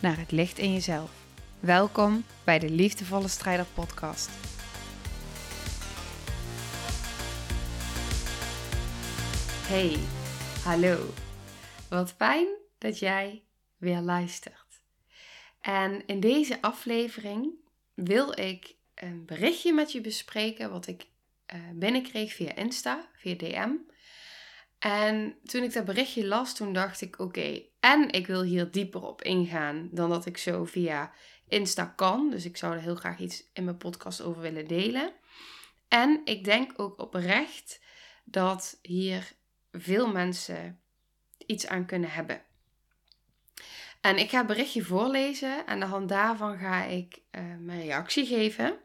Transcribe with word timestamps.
naar 0.00 0.18
het 0.18 0.30
licht 0.30 0.58
in 0.58 0.72
jezelf. 0.72 1.10
Welkom 1.60 2.24
bij 2.44 2.58
de 2.58 2.70
Liefdevolle 2.70 3.28
Strijder 3.28 3.66
Podcast. 3.74 4.30
Hey, 9.68 9.96
hallo. 10.64 10.98
Wat 11.88 12.12
fijn 12.12 12.46
dat 12.78 12.98
jij 12.98 13.42
weer 13.76 14.00
luistert. 14.00 14.82
En 15.60 16.06
in 16.06 16.20
deze 16.20 16.62
aflevering 16.62 17.52
wil 17.94 18.38
ik 18.38 18.74
een 18.94 19.24
berichtje 19.26 19.72
met 19.72 19.92
je 19.92 20.00
bespreken 20.00 20.70
wat 20.70 20.86
ik 20.86 21.06
uh, 21.54 21.60
binnenkreeg 21.74 22.32
via 22.32 22.54
Insta, 22.54 23.08
via 23.12 23.34
DM. 23.34 23.70
En 24.80 25.38
toen 25.44 25.62
ik 25.62 25.72
dat 25.72 25.84
berichtje 25.84 26.26
las, 26.26 26.54
toen 26.54 26.72
dacht 26.72 27.00
ik: 27.00 27.18
oké, 27.18 27.62
en 27.80 28.10
ik 28.10 28.26
wil 28.26 28.42
hier 28.42 28.70
dieper 28.70 29.02
op 29.02 29.22
ingaan 29.22 29.88
dan 29.92 30.10
dat 30.10 30.26
ik 30.26 30.38
zo 30.38 30.64
via 30.64 31.12
Insta 31.48 31.84
kan. 31.84 32.30
Dus 32.30 32.44
ik 32.44 32.56
zou 32.56 32.74
er 32.74 32.80
heel 32.80 32.94
graag 32.94 33.18
iets 33.18 33.50
in 33.52 33.64
mijn 33.64 33.76
podcast 33.76 34.20
over 34.20 34.42
willen 34.42 34.66
delen. 34.66 35.12
En 35.88 36.20
ik 36.24 36.44
denk 36.44 36.72
ook 36.76 37.00
oprecht 37.00 37.80
dat 38.24 38.78
hier 38.82 39.32
veel 39.72 40.12
mensen 40.12 40.80
iets 41.46 41.66
aan 41.66 41.86
kunnen 41.86 42.10
hebben. 42.10 42.42
En 44.00 44.16
ik 44.16 44.30
ga 44.30 44.38
het 44.38 44.46
berichtje 44.46 44.82
voorlezen 44.82 45.58
en 45.58 45.66
aan 45.66 45.80
de 45.80 45.86
hand 45.86 46.08
daarvan 46.08 46.58
ga 46.58 46.84
ik 46.84 47.20
uh, 47.30 47.42
mijn 47.58 47.80
reactie 47.80 48.26
geven. 48.26 48.78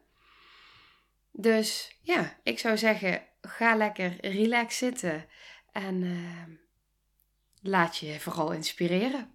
Dus 1.31 1.97
ja, 2.01 2.37
ik 2.43 2.59
zou 2.59 2.77
zeggen, 2.77 3.23
ga 3.41 3.75
lekker 3.75 4.15
relax 4.21 4.77
zitten 4.77 5.25
en 5.75 6.01
uh, 6.01 6.43
laat 7.61 7.97
je 7.97 8.19
vooral 8.19 8.51
inspireren. 8.51 9.31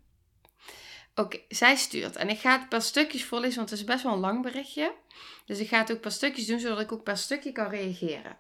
Oké, 1.15 1.39
zij 1.49 1.77
stuurt. 1.77 2.17
En 2.17 2.29
ik 2.29 2.39
ga 2.39 2.59
het 2.59 2.69
per 2.69 2.83
stukjes 2.83 3.25
voorlezen, 3.25 3.57
want 3.57 3.71
het 3.71 3.79
is 3.79 3.85
best 3.85 4.03
wel 4.03 4.13
een 4.13 4.19
lang 4.19 4.43
berichtje. 4.43 4.95
Dus 5.45 5.59
ik 5.59 5.69
ga 5.69 5.79
het 5.79 5.93
ook 5.93 6.01
per 6.01 6.11
stukjes 6.11 6.47
doen, 6.47 6.61
zodat 6.61 6.81
ik 6.81 6.93
ook 6.93 7.03
per 7.03 7.17
stukje 7.17 7.53
kan 7.53 7.69
reageren. 7.69 8.39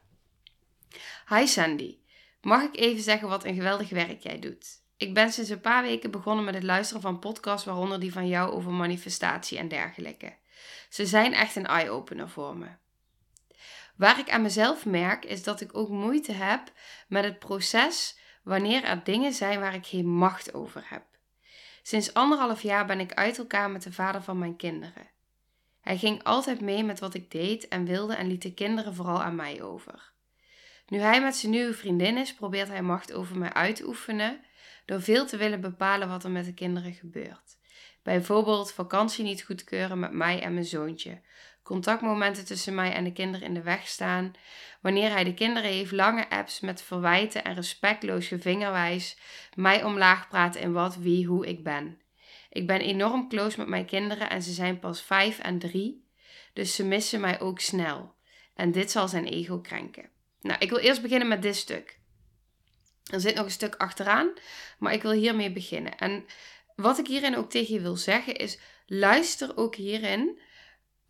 Hi 1.28 1.46
Sandy. 1.46 1.98
Mag 2.40 2.62
ik 2.62 2.76
even 2.76 3.02
zeggen 3.02 3.28
wat 3.28 3.44
een 3.44 3.54
geweldig 3.54 3.90
werk 3.90 4.22
jij 4.22 4.38
doet? 4.38 4.66
Ik 4.96 5.14
ben 5.14 5.32
sinds 5.32 5.50
een 5.50 5.60
paar 5.60 5.82
weken 5.82 6.10
begonnen 6.10 6.44
met 6.44 6.54
het 6.54 6.62
luisteren 6.62 7.02
van 7.02 7.18
podcasts, 7.18 7.66
waaronder 7.66 8.00
die 8.00 8.12
van 8.12 8.28
jou 8.28 8.52
over 8.52 8.72
manifestatie 8.72 9.58
en 9.58 9.68
dergelijke. 9.68 10.36
Ze 10.88 11.06
zijn 11.06 11.32
echt 11.32 11.56
een 11.56 11.66
eye-opener 11.66 12.28
voor 12.28 12.56
me. 12.56 12.68
Waar 14.00 14.18
ik 14.18 14.30
aan 14.30 14.42
mezelf 14.42 14.86
merk, 14.86 15.24
is 15.24 15.42
dat 15.42 15.60
ik 15.60 15.76
ook 15.76 15.88
moeite 15.88 16.32
heb 16.32 16.72
met 17.08 17.24
het 17.24 17.38
proces 17.38 18.18
wanneer 18.42 18.84
er 18.84 19.04
dingen 19.04 19.32
zijn 19.32 19.60
waar 19.60 19.74
ik 19.74 19.86
geen 19.86 20.06
macht 20.06 20.54
over 20.54 20.84
heb. 20.84 21.02
Sinds 21.82 22.14
anderhalf 22.14 22.62
jaar 22.62 22.86
ben 22.86 23.00
ik 23.00 23.14
uit 23.14 23.38
elkaar 23.38 23.70
met 23.70 23.82
de 23.82 23.92
vader 23.92 24.22
van 24.22 24.38
mijn 24.38 24.56
kinderen. 24.56 25.10
Hij 25.80 25.98
ging 25.98 26.22
altijd 26.22 26.60
mee 26.60 26.84
met 26.84 27.00
wat 27.00 27.14
ik 27.14 27.30
deed 27.30 27.68
en 27.68 27.84
wilde 27.84 28.14
en 28.14 28.26
liet 28.26 28.42
de 28.42 28.54
kinderen 28.54 28.94
vooral 28.94 29.22
aan 29.22 29.34
mij 29.34 29.62
over. 29.62 30.12
Nu 30.86 30.98
hij 30.98 31.22
met 31.22 31.36
zijn 31.36 31.52
nieuwe 31.52 31.74
vriendin 31.74 32.16
is, 32.16 32.34
probeert 32.34 32.68
hij 32.68 32.82
macht 32.82 33.12
over 33.12 33.38
mij 33.38 33.52
uit 33.52 33.76
te 33.76 33.86
oefenen 33.86 34.40
door 34.84 35.02
veel 35.02 35.26
te 35.26 35.36
willen 35.36 35.60
bepalen 35.60 36.08
wat 36.08 36.24
er 36.24 36.30
met 36.30 36.44
de 36.44 36.54
kinderen 36.54 36.92
gebeurt. 36.92 37.58
Bijvoorbeeld 38.02 38.72
vakantie 38.72 39.24
niet 39.24 39.42
goedkeuren 39.42 39.98
met 39.98 40.12
mij 40.12 40.42
en 40.42 40.52
mijn 40.52 40.64
zoontje, 40.64 41.20
contactmomenten 41.70 42.44
tussen 42.44 42.74
mij 42.74 42.92
en 42.92 43.04
de 43.04 43.12
kinderen 43.12 43.46
in 43.46 43.54
de 43.54 43.62
weg 43.62 43.88
staan. 43.88 44.32
Wanneer 44.80 45.10
hij 45.10 45.24
de 45.24 45.34
kinderen 45.34 45.70
heeft, 45.70 45.92
lange 45.92 46.30
apps 46.30 46.60
met 46.60 46.82
verwijten 46.82 47.44
en 47.44 47.54
respectloos 47.54 48.26
gevingerwijs 48.26 49.16
mij 49.54 49.84
omlaag 49.84 50.28
praten 50.28 50.60
in 50.60 50.72
wat, 50.72 50.96
wie, 50.96 51.26
hoe 51.26 51.46
ik 51.46 51.64
ben. 51.64 52.00
Ik 52.50 52.66
ben 52.66 52.80
enorm 52.80 53.28
close 53.28 53.58
met 53.58 53.68
mijn 53.68 53.84
kinderen 53.84 54.30
en 54.30 54.42
ze 54.42 54.52
zijn 54.52 54.78
pas 54.78 55.02
5 55.02 55.38
en 55.38 55.58
3, 55.58 56.04
dus 56.52 56.74
ze 56.74 56.84
missen 56.84 57.20
mij 57.20 57.40
ook 57.40 57.60
snel. 57.60 58.14
En 58.54 58.72
dit 58.72 58.90
zal 58.90 59.08
zijn 59.08 59.26
ego 59.26 59.58
krenken. 59.58 60.08
Nou, 60.40 60.58
ik 60.58 60.70
wil 60.70 60.78
eerst 60.78 61.02
beginnen 61.02 61.28
met 61.28 61.42
dit 61.42 61.56
stuk. 61.56 61.98
Er 63.10 63.20
zit 63.20 63.34
nog 63.34 63.44
een 63.44 63.50
stuk 63.50 63.74
achteraan, 63.74 64.32
maar 64.78 64.92
ik 64.92 65.02
wil 65.02 65.12
hiermee 65.12 65.52
beginnen. 65.52 65.98
En 65.98 66.24
wat 66.76 66.98
ik 66.98 67.06
hierin 67.06 67.36
ook 67.36 67.50
tegen 67.50 67.74
je 67.74 67.80
wil 67.80 67.96
zeggen 67.96 68.36
is: 68.36 68.58
luister 68.86 69.56
ook 69.56 69.74
hierin 69.74 70.40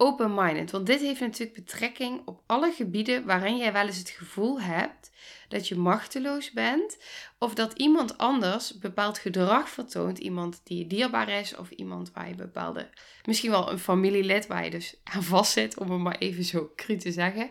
open-minded. 0.00 0.70
Want 0.70 0.86
dit 0.86 1.00
heeft 1.00 1.20
natuurlijk 1.20 1.54
betrekking 1.54 2.22
op 2.24 2.42
alle 2.46 2.72
gebieden 2.72 3.26
waarin 3.26 3.56
jij 3.56 3.72
wel 3.72 3.86
eens 3.86 3.98
het 3.98 4.10
gevoel 4.10 4.60
hebt 4.60 5.10
dat 5.48 5.68
je 5.68 5.76
machteloos 5.76 6.52
bent. 6.52 6.98
Of 7.38 7.54
dat 7.54 7.72
iemand 7.72 8.18
anders 8.18 8.78
bepaald 8.78 9.18
gedrag 9.18 9.68
vertoont. 9.68 10.18
Iemand 10.18 10.60
die 10.64 10.78
je 10.78 10.86
dierbaar 10.86 11.28
is. 11.28 11.56
Of 11.56 11.70
iemand 11.70 12.12
waar 12.12 12.28
je 12.28 12.34
bepaalde, 12.34 12.90
misschien 13.24 13.50
wel 13.50 13.70
een 13.70 13.78
familielid 13.78 14.46
waar 14.46 14.64
je 14.64 14.70
dus 14.70 14.96
aan 15.04 15.22
vast 15.22 15.52
zit. 15.52 15.78
Om 15.78 15.90
het 15.90 16.00
maar 16.00 16.18
even 16.18 16.44
zo 16.44 16.72
cru 16.76 16.96
te 16.96 17.12
zeggen. 17.12 17.50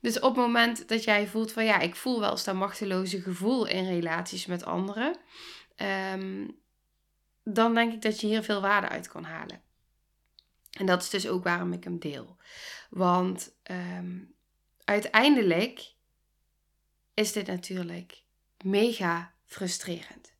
Dus 0.00 0.20
op 0.20 0.36
het 0.36 0.44
moment 0.44 0.88
dat 0.88 1.04
jij 1.04 1.26
voelt 1.26 1.52
van 1.52 1.64
ja, 1.64 1.78
ik 1.78 1.96
voel 1.96 2.20
wel 2.20 2.30
eens 2.30 2.44
dat 2.44 2.54
machteloze 2.54 3.20
gevoel 3.20 3.66
in 3.66 3.86
relaties 3.86 4.46
met 4.46 4.64
anderen. 4.64 5.16
Ehm, 5.76 6.48
dan 7.44 7.74
denk 7.74 7.92
ik 7.92 8.02
dat 8.02 8.20
je 8.20 8.26
hier 8.26 8.42
veel 8.42 8.60
waarde 8.60 8.88
uit 8.88 9.08
kan 9.08 9.24
halen. 9.24 9.65
En 10.78 10.86
dat 10.86 11.02
is 11.02 11.10
dus 11.10 11.28
ook 11.28 11.44
waarom 11.44 11.72
ik 11.72 11.84
hem 11.84 11.98
deel. 11.98 12.36
Want 12.90 13.52
ehm, 13.62 14.18
uiteindelijk 14.84 15.92
is 17.14 17.32
dit 17.32 17.46
natuurlijk 17.46 18.22
mega 18.64 19.32
frustrerend. 19.44 20.34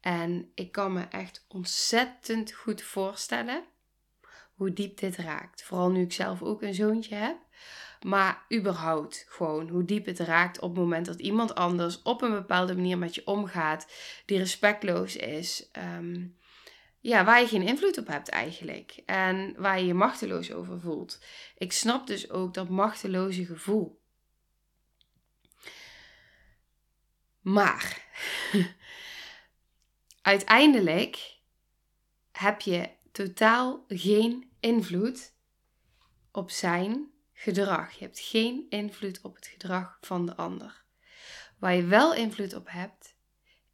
En 0.00 0.50
ik 0.54 0.72
kan 0.72 0.92
me 0.92 1.02
echt 1.02 1.44
ontzettend 1.48 2.52
goed 2.52 2.82
voorstellen 2.82 3.64
hoe 4.54 4.72
diep 4.72 4.98
dit 4.98 5.16
raakt. 5.16 5.62
Vooral 5.62 5.90
nu 5.90 6.02
ik 6.02 6.12
zelf 6.12 6.42
ook 6.42 6.62
een 6.62 6.74
zoontje 6.74 7.14
heb. 7.14 7.36
Maar 8.02 8.46
überhaupt 8.54 9.26
gewoon 9.28 9.68
hoe 9.68 9.84
diep 9.84 10.06
het 10.06 10.18
raakt 10.18 10.60
op 10.60 10.70
het 10.70 10.78
moment 10.78 11.06
dat 11.06 11.20
iemand 11.20 11.54
anders 11.54 12.02
op 12.02 12.22
een 12.22 12.30
bepaalde 12.30 12.74
manier 12.74 12.98
met 12.98 13.14
je 13.14 13.26
omgaat, 13.26 13.86
die 14.24 14.38
respectloos 14.38 15.16
is. 15.16 15.68
Ehm, 15.72 16.26
ja, 17.04 17.24
waar 17.24 17.40
je 17.40 17.46
geen 17.46 17.62
invloed 17.62 17.98
op 17.98 18.06
hebt 18.06 18.28
eigenlijk. 18.28 19.02
En 19.06 19.54
waar 19.56 19.78
je 19.78 19.86
je 19.86 19.94
machteloos 19.94 20.52
over 20.52 20.80
voelt. 20.80 21.24
Ik 21.56 21.72
snap 21.72 22.06
dus 22.06 22.30
ook 22.30 22.54
dat 22.54 22.68
machteloze 22.68 23.44
gevoel. 23.44 24.02
Maar 27.40 28.06
uiteindelijk 30.22 31.38
heb 32.32 32.60
je 32.60 32.90
totaal 33.12 33.84
geen 33.88 34.50
invloed 34.60 35.32
op 36.32 36.50
zijn 36.50 37.10
gedrag. 37.32 37.92
Je 37.92 38.04
hebt 38.04 38.20
geen 38.20 38.66
invloed 38.68 39.20
op 39.22 39.34
het 39.34 39.46
gedrag 39.46 39.98
van 40.00 40.26
de 40.26 40.36
ander. 40.36 40.84
Waar 41.58 41.74
je 41.74 41.84
wel 41.84 42.14
invloed 42.14 42.54
op 42.54 42.70
hebt, 42.70 43.14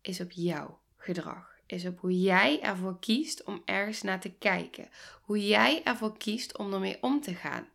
is 0.01 0.21
op 0.21 0.31
jouw 0.31 0.81
gedrag 0.97 1.60
is 1.71 1.87
op 1.87 2.01
hoe 2.01 2.21
jij 2.21 2.61
ervoor 2.61 2.99
kiest 2.99 3.45
om 3.45 3.63
ergens 3.65 4.03
naar 4.03 4.21
te 4.21 4.33
kijken. 4.39 4.89
Hoe 5.23 5.47
jij 5.47 5.83
ervoor 5.85 6.17
kiest 6.17 6.59
om 6.59 6.73
ermee 6.73 6.99
om 7.01 7.21
te 7.21 7.35
gaan. 7.35 7.69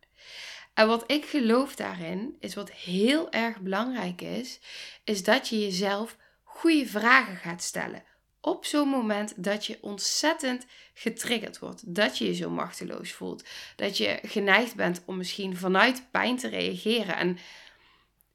En 0.74 0.86
wat 0.86 1.04
ik 1.06 1.24
geloof 1.24 1.76
daarin, 1.76 2.36
is 2.40 2.54
wat 2.54 2.72
heel 2.72 3.30
erg 3.30 3.60
belangrijk 3.60 4.20
is, 4.20 4.60
is 5.04 5.24
dat 5.24 5.48
je 5.48 5.60
jezelf 5.60 6.16
goede 6.42 6.86
vragen 6.86 7.36
gaat 7.36 7.62
stellen. 7.62 8.02
Op 8.40 8.64
zo'n 8.64 8.88
moment 8.88 9.44
dat 9.44 9.66
je 9.66 9.78
ontzettend 9.80 10.66
getriggerd 10.94 11.58
wordt, 11.58 11.94
dat 11.94 12.18
je 12.18 12.26
je 12.26 12.34
zo 12.34 12.50
machteloos 12.50 13.12
voelt, 13.12 13.44
dat 13.76 13.96
je 13.96 14.18
geneigd 14.22 14.74
bent 14.74 15.02
om 15.06 15.16
misschien 15.16 15.56
vanuit 15.56 16.10
pijn 16.10 16.36
te 16.36 16.48
reageren. 16.48 17.16
En 17.16 17.38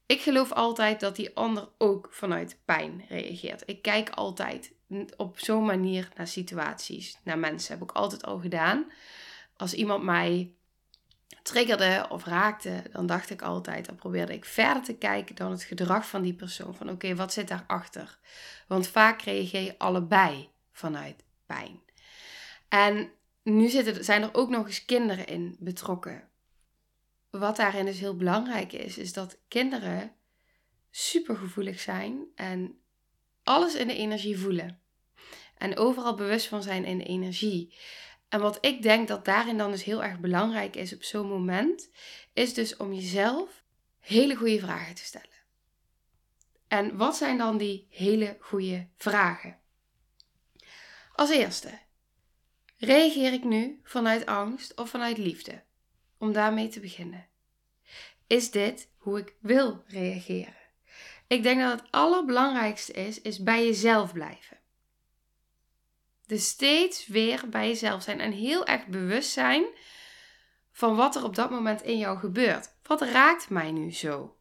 ik 0.05 0.21
geloof 0.21 0.51
altijd 0.51 0.99
dat 0.99 1.15
die 1.15 1.35
ander 1.35 1.69
ook 1.77 2.07
vanuit 2.11 2.57
pijn 2.65 3.05
reageert. 3.09 3.63
Ik 3.65 3.81
kijk 3.81 4.09
altijd 4.09 4.71
op 5.17 5.39
zo'n 5.39 5.65
manier 5.65 6.09
naar 6.15 6.27
situaties, 6.27 7.17
naar 7.23 7.39
mensen. 7.39 7.73
Heb 7.73 7.83
ik 7.83 7.91
altijd 7.91 8.23
al 8.25 8.39
gedaan. 8.39 8.91
Als 9.55 9.73
iemand 9.73 10.03
mij 10.03 10.53
triggerde 11.43 12.05
of 12.09 12.25
raakte, 12.25 12.83
dan 12.91 13.05
dacht 13.05 13.29
ik 13.29 13.41
altijd, 13.41 13.85
dan 13.85 13.95
probeerde 13.95 14.33
ik 14.33 14.45
verder 14.45 14.83
te 14.83 14.93
kijken 14.93 15.35
dan 15.35 15.51
het 15.51 15.63
gedrag 15.63 16.07
van 16.07 16.21
die 16.21 16.33
persoon. 16.33 16.75
Van 16.75 16.89
oké, 16.89 17.15
wat 17.15 17.33
zit 17.33 17.47
daarachter? 17.47 18.19
Want 18.67 18.87
vaak 18.87 19.21
reageer 19.21 19.61
je 19.61 19.77
allebei 19.77 20.49
vanuit 20.71 21.23
pijn. 21.45 21.79
En 22.67 23.11
nu 23.43 23.69
zitten, 23.69 24.03
zijn 24.03 24.21
er 24.21 24.33
ook 24.33 24.49
nog 24.49 24.65
eens 24.65 24.85
kinderen 24.85 25.27
in 25.27 25.55
betrokken. 25.59 26.29
Wat 27.29 27.55
daarin 27.55 27.85
dus 27.85 27.99
heel 27.99 28.15
belangrijk 28.15 28.73
is, 28.73 28.97
is 28.97 29.13
dat 29.13 29.37
kinderen 29.47 30.11
supergevoelig 30.89 31.79
zijn 31.79 32.25
en 32.35 32.79
alles 33.43 33.75
in 33.75 33.87
de 33.87 33.95
energie 33.95 34.39
voelen. 34.39 34.80
En 35.61 35.77
overal 35.77 36.15
bewust 36.15 36.47
van 36.47 36.63
zijn 36.63 36.85
in 36.85 36.97
de 36.97 37.03
energie. 37.03 37.73
En 38.29 38.39
wat 38.39 38.57
ik 38.61 38.81
denk 38.81 39.07
dat 39.07 39.25
daarin 39.25 39.57
dan 39.57 39.71
dus 39.71 39.83
heel 39.83 40.03
erg 40.03 40.19
belangrijk 40.19 40.75
is 40.75 40.93
op 40.93 41.03
zo'n 41.03 41.27
moment, 41.27 41.89
is 42.33 42.53
dus 42.53 42.77
om 42.77 42.93
jezelf 42.93 43.63
hele 43.99 44.35
goede 44.35 44.59
vragen 44.59 44.95
te 44.95 45.03
stellen. 45.03 45.27
En 46.67 46.97
wat 46.97 47.15
zijn 47.15 47.37
dan 47.37 47.57
die 47.57 47.87
hele 47.89 48.37
goede 48.39 48.87
vragen? 48.95 49.59
Als 51.15 51.29
eerste, 51.29 51.79
reageer 52.77 53.33
ik 53.33 53.43
nu 53.43 53.79
vanuit 53.83 54.25
angst 54.25 54.75
of 54.75 54.89
vanuit 54.89 55.17
liefde? 55.17 55.63
Om 56.17 56.33
daarmee 56.33 56.67
te 56.67 56.79
beginnen. 56.79 57.27
Is 58.27 58.51
dit 58.51 58.89
hoe 58.97 59.19
ik 59.19 59.35
wil 59.39 59.83
reageren? 59.87 60.55
Ik 61.27 61.43
denk 61.43 61.61
dat 61.61 61.79
het 61.79 61.91
allerbelangrijkste 61.91 62.93
is, 62.93 63.21
is 63.21 63.43
bij 63.43 63.65
jezelf 63.65 64.13
blijven. 64.13 64.60
Dus 66.31 66.47
steeds 66.47 67.07
weer 67.07 67.49
bij 67.49 67.67
jezelf 67.67 68.03
zijn 68.03 68.19
en 68.19 68.31
heel 68.31 68.65
erg 68.65 68.85
bewust 68.85 69.31
zijn 69.31 69.65
van 70.71 70.95
wat 70.95 71.15
er 71.15 71.23
op 71.23 71.35
dat 71.35 71.49
moment 71.49 71.81
in 71.81 71.97
jou 71.97 72.17
gebeurt. 72.17 72.75
Wat 72.83 73.01
raakt 73.01 73.49
mij 73.49 73.71
nu 73.71 73.93
zo? 73.93 74.35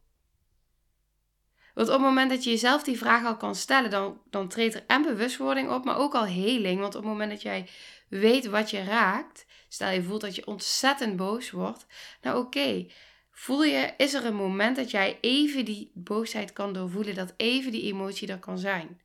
Want 1.73 1.87
op 1.87 1.93
het 1.93 2.03
moment 2.03 2.29
dat 2.29 2.43
je 2.43 2.49
jezelf 2.49 2.83
die 2.83 2.97
vraag 2.97 3.25
al 3.25 3.37
kan 3.37 3.55
stellen, 3.55 3.89
dan, 3.89 4.21
dan 4.29 4.47
treedt 4.47 4.75
er 4.75 4.83
en 4.87 5.01
bewustwording 5.01 5.69
op, 5.69 5.85
maar 5.85 5.97
ook 5.97 6.13
al 6.13 6.25
heling. 6.25 6.79
Want 6.79 6.95
op 6.95 7.01
het 7.01 7.11
moment 7.11 7.31
dat 7.31 7.41
jij 7.41 7.69
weet 8.07 8.45
wat 8.45 8.69
je 8.69 8.83
raakt, 8.83 9.45
stel 9.67 9.89
je 9.89 10.03
voelt 10.03 10.21
dat 10.21 10.35
je 10.35 10.47
ontzettend 10.47 11.15
boos 11.15 11.51
wordt, 11.51 11.85
nou 12.21 12.45
oké, 12.45 12.87
voel 13.31 13.63
je, 13.63 13.93
is 13.97 14.13
er 14.13 14.25
een 14.25 14.35
moment 14.35 14.75
dat 14.75 14.91
jij 14.91 15.17
even 15.21 15.65
die 15.65 15.91
boosheid 15.93 16.53
kan 16.53 16.73
doorvoelen, 16.73 17.15
dat 17.15 17.33
even 17.37 17.71
die 17.71 17.83
emotie 17.83 18.27
er 18.27 18.39
kan 18.39 18.57
zijn 18.57 19.01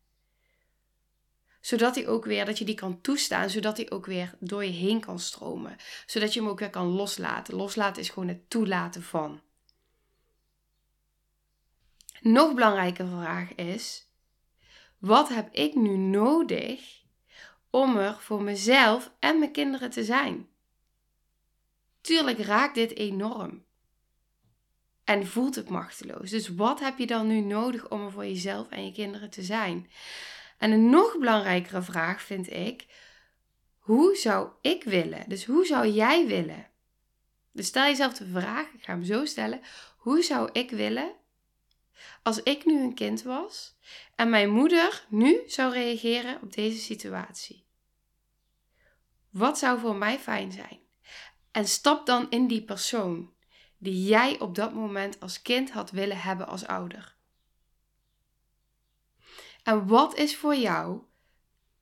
zodat 1.67 1.95
hij 1.95 2.07
ook 2.07 2.25
weer, 2.25 2.45
dat 2.45 2.59
je 2.59 2.65
die 2.65 2.75
kan 2.75 3.01
toestaan, 3.01 3.51
zodat 3.51 3.77
hij 3.77 3.91
ook 3.91 4.07
weer 4.07 4.35
door 4.39 4.65
je 4.65 4.71
heen 4.71 5.01
kan 5.01 5.19
stromen. 5.19 5.77
Zodat 6.07 6.35
je 6.35 6.41
hem 6.41 6.49
ook 6.49 6.59
weer 6.59 6.71
kan 6.71 6.87
loslaten. 6.87 7.55
Loslaten 7.55 8.03
is 8.03 8.09
gewoon 8.09 8.29
het 8.29 8.51
toelaten 8.51 9.03
van. 9.03 9.41
Nog 12.21 12.55
belangrijke 12.55 13.07
vraag 13.07 13.55
is: 13.55 14.11
wat 14.99 15.29
heb 15.29 15.49
ik 15.53 15.75
nu 15.75 15.97
nodig 15.97 17.03
om 17.71 17.97
er 17.97 18.17
voor 18.21 18.43
mezelf 18.43 19.13
en 19.19 19.39
mijn 19.39 19.53
kinderen 19.53 19.91
te 19.91 20.05
zijn? 20.05 20.49
Tuurlijk 22.01 22.39
raakt 22.39 22.75
dit 22.75 22.97
enorm. 22.97 23.65
En 25.05 25.27
voelt 25.27 25.55
het 25.55 25.69
machteloos. 25.69 26.31
Dus 26.31 26.49
wat 26.49 26.81
heb 26.81 26.99
je 26.99 27.07
dan 27.07 27.27
nu 27.27 27.41
nodig 27.41 27.89
om 27.89 28.05
er 28.05 28.13
voor 28.13 28.27
jezelf 28.27 28.69
en 28.69 28.85
je 28.85 28.93
kinderen 28.93 29.31
te 29.31 29.43
zijn? 29.43 29.91
En 30.59 30.71
een 30.71 30.91
nog 30.91 31.19
belangrijkere 31.19 31.83
vraag 31.83 32.23
vind 32.23 32.53
ik: 32.53 32.87
hoe 33.79 34.17
zou 34.17 34.51
ik 34.61 34.85
willen? 34.85 35.29
Dus 35.29 35.45
hoe 35.45 35.67
zou 35.67 35.89
jij 35.89 36.27
willen? 36.27 36.71
Dus 37.53 37.67
stel 37.67 37.85
jezelf 37.85 38.13
de 38.13 38.27
vraag, 38.27 38.67
ik 38.73 38.85
ga 38.85 38.93
hem 38.93 39.05
zo 39.05 39.25
stellen: 39.25 39.61
hoe 39.97 40.23
zou 40.23 40.49
ik 40.53 40.71
willen 40.71 41.13
als 42.23 42.43
ik 42.43 42.65
nu 42.65 42.81
een 42.81 42.95
kind 42.95 43.23
was 43.23 43.77
en 44.15 44.31
mijn 44.31 44.51
moeder 44.51 45.07
nu 45.09 45.43
zou 45.47 45.73
reageren 45.73 46.43
op 46.43 46.53
deze 46.53 46.79
situatie? 46.79 47.67
Wat 49.31 49.59
zou 49.59 49.81
voor 49.81 49.97
mij 49.97 50.19
fijn 50.19 50.53
zijn? 50.53 50.81
En 51.51 51.69
stap 51.69 52.07
dan 52.07 52.31
in 52.31 52.47
die 52.47 52.65
persoon 52.65 53.35
die 53.79 54.05
jij 54.05 54.41
op 54.41 54.55
dat 54.55 54.75
moment 54.75 55.21
als 55.21 55.43
kind 55.43 55.71
had 55.71 55.91
willen 55.91 56.21
hebben 56.21 56.47
als 56.47 56.67
ouder. 56.67 57.16
En 59.67 59.87
wat 59.87 60.17
is 60.17 60.37
voor 60.37 60.57
jou 60.57 61.03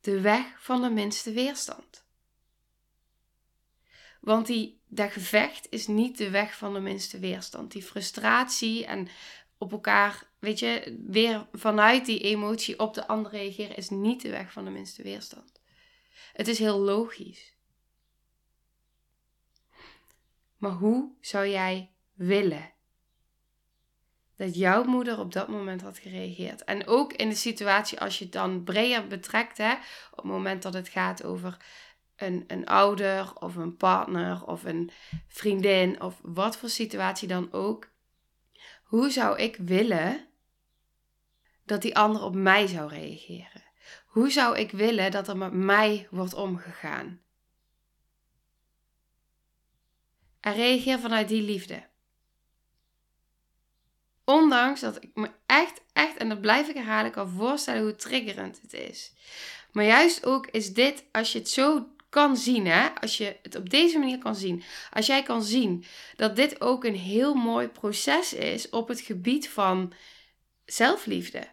de 0.00 0.20
weg 0.20 0.62
van 0.62 0.82
de 0.82 0.90
minste 0.90 1.32
weerstand? 1.32 2.04
Want 4.20 4.46
die, 4.46 4.80
dat 4.88 5.12
gevecht 5.12 5.66
is 5.70 5.86
niet 5.86 6.18
de 6.18 6.30
weg 6.30 6.56
van 6.56 6.74
de 6.74 6.80
minste 6.80 7.18
weerstand. 7.18 7.72
Die 7.72 7.82
frustratie 7.82 8.86
en 8.86 9.08
op 9.58 9.72
elkaar, 9.72 10.30
weet 10.38 10.58
je, 10.58 11.02
weer 11.06 11.48
vanuit 11.52 12.06
die 12.06 12.20
emotie 12.20 12.78
op 12.78 12.94
de 12.94 13.06
ander 13.06 13.30
reageren 13.30 13.76
is 13.76 13.90
niet 13.90 14.22
de 14.22 14.30
weg 14.30 14.52
van 14.52 14.64
de 14.64 14.70
minste 14.70 15.02
weerstand. 15.02 15.60
Het 16.32 16.48
is 16.48 16.58
heel 16.58 16.78
logisch. 16.78 17.56
Maar 20.56 20.72
hoe 20.72 21.12
zou 21.20 21.46
jij 21.46 21.92
willen 22.12 22.73
dat 24.36 24.54
jouw 24.54 24.84
moeder 24.84 25.18
op 25.18 25.32
dat 25.32 25.48
moment 25.48 25.82
had 25.82 25.98
gereageerd. 25.98 26.64
En 26.64 26.86
ook 26.86 27.12
in 27.12 27.28
de 27.28 27.34
situatie 27.34 28.00
als 28.00 28.18
je 28.18 28.24
het 28.24 28.32
dan 28.32 28.64
breder 28.64 29.06
betrekt, 29.06 29.58
hè, 29.58 29.72
op 30.10 30.16
het 30.16 30.24
moment 30.24 30.62
dat 30.62 30.74
het 30.74 30.88
gaat 30.88 31.24
over 31.24 31.56
een, 32.16 32.44
een 32.46 32.66
ouder 32.66 33.32
of 33.34 33.56
een 33.56 33.76
partner 33.76 34.46
of 34.46 34.64
een 34.64 34.90
vriendin 35.28 36.00
of 36.02 36.20
wat 36.22 36.56
voor 36.56 36.68
situatie 36.68 37.28
dan 37.28 37.52
ook. 37.52 37.92
Hoe 38.82 39.10
zou 39.10 39.38
ik 39.38 39.56
willen 39.56 40.28
dat 41.64 41.82
die 41.82 41.96
ander 41.96 42.22
op 42.22 42.34
mij 42.34 42.66
zou 42.66 42.88
reageren? 42.88 43.62
Hoe 44.06 44.30
zou 44.30 44.58
ik 44.58 44.70
willen 44.70 45.10
dat 45.10 45.28
er 45.28 45.36
met 45.36 45.52
mij 45.52 46.08
wordt 46.10 46.34
omgegaan? 46.34 47.22
En 50.40 50.54
reageer 50.54 50.98
vanuit 50.98 51.28
die 51.28 51.42
liefde. 51.42 51.92
Ondanks 54.24 54.80
dat 54.80 55.02
ik 55.02 55.10
me 55.14 55.30
echt, 55.46 55.80
echt, 55.92 56.16
en 56.16 56.28
dat 56.28 56.40
blijf 56.40 56.68
ik 56.68 56.74
herhalen, 56.74 57.10
kan 57.10 57.28
voorstellen 57.28 57.82
hoe 57.82 57.96
triggerend 57.96 58.60
het 58.62 58.72
is. 58.72 59.12
Maar 59.72 59.84
juist 59.84 60.24
ook 60.26 60.46
is 60.46 60.72
dit, 60.72 61.04
als 61.12 61.32
je 61.32 61.38
het 61.38 61.48
zo 61.48 61.88
kan 62.08 62.36
zien, 62.36 62.66
hè, 62.66 62.88
als 63.00 63.16
je 63.16 63.36
het 63.42 63.56
op 63.56 63.70
deze 63.70 63.98
manier 63.98 64.18
kan 64.18 64.34
zien, 64.34 64.62
als 64.90 65.06
jij 65.06 65.22
kan 65.22 65.42
zien 65.42 65.84
dat 66.16 66.36
dit 66.36 66.60
ook 66.60 66.84
een 66.84 66.96
heel 66.96 67.34
mooi 67.34 67.68
proces 67.68 68.32
is 68.32 68.70
op 68.70 68.88
het 68.88 69.00
gebied 69.00 69.48
van 69.48 69.92
zelfliefde, 70.64 71.48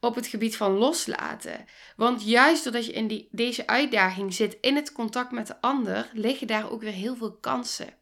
op 0.00 0.14
het 0.14 0.26
gebied 0.26 0.56
van 0.56 0.72
loslaten. 0.72 1.64
Want 1.96 2.24
juist 2.24 2.64
doordat 2.64 2.86
je 2.86 2.92
in 2.92 3.08
die, 3.08 3.28
deze 3.30 3.66
uitdaging 3.66 4.34
zit 4.34 4.58
in 4.60 4.76
het 4.76 4.92
contact 4.92 5.30
met 5.30 5.46
de 5.46 5.60
ander, 5.60 6.10
liggen 6.12 6.46
daar 6.46 6.70
ook 6.70 6.80
weer 6.80 6.92
heel 6.92 7.16
veel 7.16 7.36
kansen. 7.36 7.94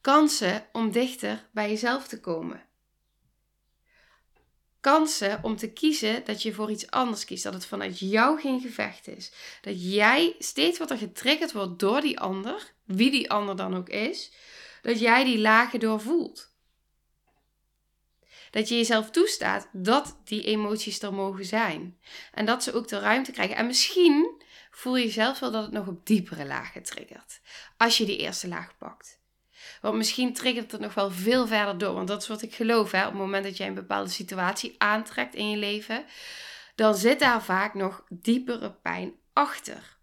Kansen 0.00 0.66
om 0.72 0.92
dichter 0.92 1.48
bij 1.52 1.68
jezelf 1.68 2.06
te 2.06 2.20
komen 2.20 2.66
kansen 4.86 5.38
om 5.42 5.56
te 5.56 5.72
kiezen 5.72 6.24
dat 6.24 6.42
je 6.42 6.54
voor 6.54 6.70
iets 6.70 6.90
anders 6.90 7.24
kiest. 7.24 7.42
Dat 7.42 7.54
het 7.54 7.66
vanuit 7.66 7.98
jou 7.98 8.40
geen 8.40 8.60
gevecht 8.60 9.08
is. 9.08 9.32
Dat 9.60 9.92
jij 9.92 10.34
steeds 10.38 10.78
wat 10.78 10.90
er 10.90 10.98
getriggerd 10.98 11.52
wordt 11.52 11.78
door 11.78 12.00
die 12.00 12.20
ander, 12.20 12.72
wie 12.84 13.10
die 13.10 13.30
ander 13.30 13.56
dan 13.56 13.76
ook 13.76 13.88
is, 13.88 14.32
dat 14.82 14.98
jij 14.98 15.24
die 15.24 15.38
lagen 15.38 15.80
doorvoelt. 15.80 16.54
Dat 18.50 18.68
je 18.68 18.76
jezelf 18.76 19.10
toestaat 19.10 19.68
dat 19.72 20.20
die 20.24 20.42
emoties 20.42 21.02
er 21.02 21.14
mogen 21.14 21.44
zijn. 21.44 21.98
En 22.32 22.46
dat 22.46 22.62
ze 22.62 22.72
ook 22.72 22.88
de 22.88 22.98
ruimte 22.98 23.32
krijgen. 23.32 23.56
En 23.56 23.66
misschien 23.66 24.42
voel 24.70 24.96
je 24.96 25.10
zelf 25.10 25.38
wel 25.38 25.50
dat 25.50 25.62
het 25.62 25.72
nog 25.72 25.86
op 25.86 26.06
diepere 26.06 26.46
lagen 26.46 26.82
triggert. 26.82 27.40
Als 27.76 27.98
je 27.98 28.04
die 28.04 28.18
eerste 28.18 28.48
laag 28.48 28.78
pakt. 28.78 29.20
Want 29.86 29.98
misschien 29.98 30.34
triggert 30.34 30.72
het 30.72 30.80
nog 30.80 30.94
wel 30.94 31.10
veel 31.10 31.46
verder 31.46 31.78
door. 31.78 31.94
Want 31.94 32.08
dat 32.08 32.22
is 32.22 32.28
wat 32.28 32.42
ik 32.42 32.54
geloof. 32.54 32.90
Hè? 32.90 33.00
Op 33.00 33.10
het 33.10 33.20
moment 33.20 33.44
dat 33.44 33.56
jij 33.56 33.66
een 33.66 33.74
bepaalde 33.74 34.10
situatie 34.10 34.74
aantrekt 34.78 35.34
in 35.34 35.50
je 35.50 35.56
leven, 35.56 36.04
dan 36.74 36.94
zit 36.94 37.18
daar 37.18 37.42
vaak 37.42 37.74
nog 37.74 38.04
diepere 38.08 38.72
pijn 38.72 39.14
achter. 39.32 39.98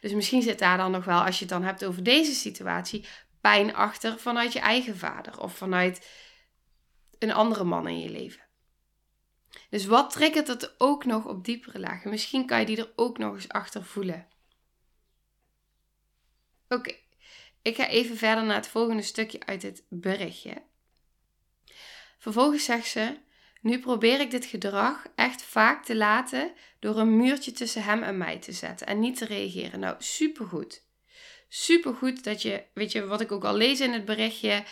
Dus 0.00 0.12
misschien 0.12 0.42
zit 0.42 0.58
daar 0.58 0.76
dan 0.76 0.90
nog 0.90 1.04
wel, 1.04 1.24
als 1.24 1.38
je 1.38 1.44
het 1.44 1.52
dan 1.52 1.62
hebt 1.62 1.84
over 1.84 2.02
deze 2.02 2.32
situatie, 2.32 3.06
pijn 3.40 3.74
achter 3.74 4.18
vanuit 4.18 4.52
je 4.52 4.60
eigen 4.60 4.96
vader 4.96 5.40
of 5.40 5.56
vanuit 5.56 6.08
een 7.18 7.32
andere 7.32 7.64
man 7.64 7.88
in 7.88 8.00
je 8.00 8.10
leven. 8.10 8.42
Dus 9.70 9.86
wat 9.86 10.10
triggert 10.10 10.48
het 10.48 10.74
ook 10.78 11.04
nog 11.04 11.24
op 11.26 11.44
diepere 11.44 11.78
lagen? 11.78 12.10
Misschien 12.10 12.46
kan 12.46 12.60
je 12.60 12.66
die 12.66 12.76
er 12.76 12.92
ook 12.96 13.18
nog 13.18 13.34
eens 13.34 13.48
achter 13.48 13.84
voelen. 13.84 14.26
Oké, 16.68 16.94
ik 17.68 17.76
ga 17.76 17.88
even 17.88 18.16
verder 18.16 18.44
naar 18.44 18.56
het 18.56 18.68
volgende 18.68 19.02
stukje 19.02 19.40
uit 19.46 19.62
het 19.62 19.84
berichtje. 19.88 20.52
Vervolgens 22.18 22.64
zegt 22.64 22.86
ze: 22.86 23.16
Nu 23.60 23.78
probeer 23.78 24.20
ik 24.20 24.30
dit 24.30 24.44
gedrag 24.44 25.06
echt 25.14 25.42
vaak 25.42 25.84
te 25.84 25.96
laten 25.96 26.52
door 26.78 26.98
een 26.98 27.16
muurtje 27.16 27.52
tussen 27.52 27.82
hem 27.82 28.02
en 28.02 28.18
mij 28.18 28.38
te 28.38 28.52
zetten 28.52 28.86
en 28.86 29.00
niet 29.00 29.16
te 29.16 29.24
reageren. 29.24 29.80
Nou, 29.80 29.96
supergoed. 29.98 30.86
Supergoed 31.48 32.24
dat 32.24 32.42
je, 32.42 32.64
weet 32.74 32.92
je, 32.92 33.06
wat 33.06 33.20
ik 33.20 33.32
ook 33.32 33.44
al 33.44 33.56
lees 33.56 33.80
in 33.80 33.92
het 33.92 34.04
berichtje. 34.04 34.64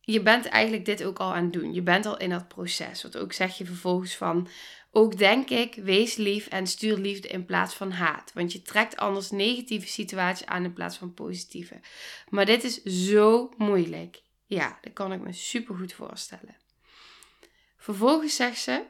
Je 0.00 0.22
bent 0.22 0.46
eigenlijk 0.46 0.84
dit 0.84 1.04
ook 1.04 1.18
al 1.18 1.34
aan 1.34 1.44
het 1.44 1.52
doen. 1.52 1.74
Je 1.74 1.82
bent 1.82 2.06
al 2.06 2.18
in 2.18 2.30
dat 2.30 2.48
proces. 2.48 3.02
Wat 3.02 3.16
ook 3.16 3.32
zeg 3.32 3.58
je 3.58 3.66
vervolgens 3.66 4.14
van 4.14 4.48
Ook 4.96 5.18
denk 5.18 5.50
ik, 5.50 5.74
wees 5.74 6.14
lief 6.14 6.46
en 6.46 6.66
stuur 6.66 6.96
liefde 6.96 7.28
in 7.28 7.44
plaats 7.44 7.74
van 7.74 7.90
haat. 7.90 8.32
Want 8.34 8.52
je 8.52 8.62
trekt 8.62 8.96
anders 8.96 9.30
negatieve 9.30 9.88
situaties 9.88 10.46
aan 10.46 10.64
in 10.64 10.72
plaats 10.72 10.96
van 10.96 11.14
positieve. 11.14 11.80
Maar 12.28 12.46
dit 12.46 12.64
is 12.64 12.82
zo 12.82 13.52
moeilijk. 13.56 14.22
Ja, 14.46 14.78
dat 14.80 14.92
kan 14.92 15.12
ik 15.12 15.20
me 15.20 15.32
super 15.32 15.74
goed 15.74 15.92
voorstellen. 15.92 16.56
Vervolgens 17.76 18.36
zegt 18.36 18.58
ze: 18.58 18.84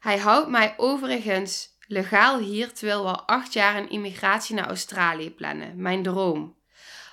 Hij 0.00 0.18
houdt 0.18 0.48
mij 0.48 0.74
overigens 0.76 1.76
legaal 1.86 2.38
hier 2.38 2.72
terwijl 2.72 3.02
we 3.02 3.08
al 3.08 3.22
acht 3.26 3.52
jaar 3.52 3.76
een 3.76 3.90
immigratie 3.90 4.54
naar 4.54 4.68
Australië 4.68 5.30
plannen. 5.30 5.82
Mijn 5.82 6.02
droom. 6.02 6.59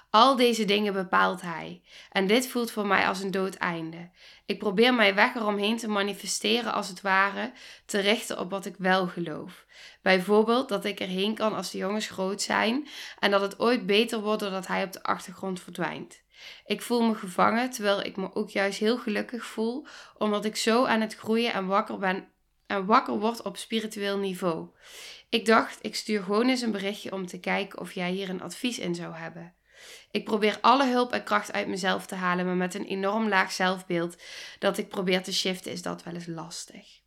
Al 0.10 0.36
deze 0.36 0.66
dingen 0.66 0.94
bepaalt 0.94 1.42
hij. 1.42 1.82
En 2.12 2.28
dit 2.28 2.48
voelt 2.48 2.72
voor 2.72 2.86
mij 2.86 3.08
als 3.08 3.20
een 3.20 3.32
dood 3.32 3.56
einde. 3.56 4.10
Ik 4.46 4.60
probeer 4.60 4.94
mijn 4.94 5.16
weg 5.16 5.36
eromheen 5.36 5.78
te 5.78 5.88
manifesteren 5.88 6.74
als 6.74 6.88
het 6.88 7.02
ware, 7.02 7.52
te 7.86 8.00
richten 8.00 8.40
op 8.40 8.50
wat 8.50 8.66
ik 8.66 8.76
wel 8.78 9.08
geloof. 9.08 9.66
Bijvoorbeeld 10.02 10.70
dat 10.70 10.86
ik 10.86 11.00
erheen 11.00 11.36
kan 11.36 11.56
als 11.56 11.72
de 11.72 11.78
jongens 11.78 12.08
groot 12.08 12.42
zijn 12.42 12.88
en 13.20 13.32
dat 13.32 13.42
het 13.42 13.60
ooit 13.60 13.86
beter 13.86 14.22
wordt 14.22 14.42
doordat 14.42 14.68
hij 14.68 14.84
op 14.84 14.92
de 14.92 15.04
achtergrond 15.04 15.60
verdwijnt. 15.60 16.24
Ik 16.66 16.82
voel 16.82 17.02
me 17.02 17.16
gevangen, 17.16 17.70
terwijl 17.70 18.04
ik 18.04 18.18
me 18.18 18.36
ook 18.36 18.50
juist 18.50 18.80
heel 18.80 18.98
gelukkig 18.98 19.46
voel, 19.46 19.88
omdat 20.18 20.46
ik 20.46 20.56
zo 20.56 20.86
aan 20.86 21.02
het 21.02 21.16
groeien 21.16 21.54
en 21.54 21.66
wakker 21.66 21.98
ben 21.98 22.32
en 22.68 22.86
wakker 22.86 23.20
word 23.20 23.42
op 23.42 23.58
spiritueel 23.58 24.18
niveau. 24.18 24.70
Ik 25.30 25.46
dacht, 25.46 25.80
ik 25.82 25.96
stuur 25.96 26.24
gewoon 26.24 26.50
eens 26.50 26.62
een 26.62 26.72
berichtje 26.72 27.12
om 27.12 27.26
te 27.26 27.40
kijken 27.40 27.80
of 27.80 27.92
jij 27.92 28.12
hier 28.12 28.30
een 28.30 28.42
advies 28.42 28.80
in 28.80 28.96
zou 28.96 29.16
hebben. 29.16 29.56
Ik 30.12 30.26
probeer 30.26 30.58
alle 30.62 30.88
hulp 30.88 31.12
en 31.12 31.24
kracht 31.24 31.52
uit 31.52 31.68
mezelf 31.68 32.06
te 32.06 32.16
halen, 32.16 32.46
maar 32.46 32.56
met 32.56 32.74
een 32.74 32.86
enorm 32.86 33.28
laag 33.28 33.52
zelfbeeld 33.52 34.16
dat 34.60 34.78
ik 34.78 34.90
probeer 34.90 35.24
te 35.24 35.34
shiften, 35.34 35.72
is 35.72 35.82
dat 35.82 36.04
wel 36.04 36.14
eens 36.14 36.28
lastig. 36.28 37.02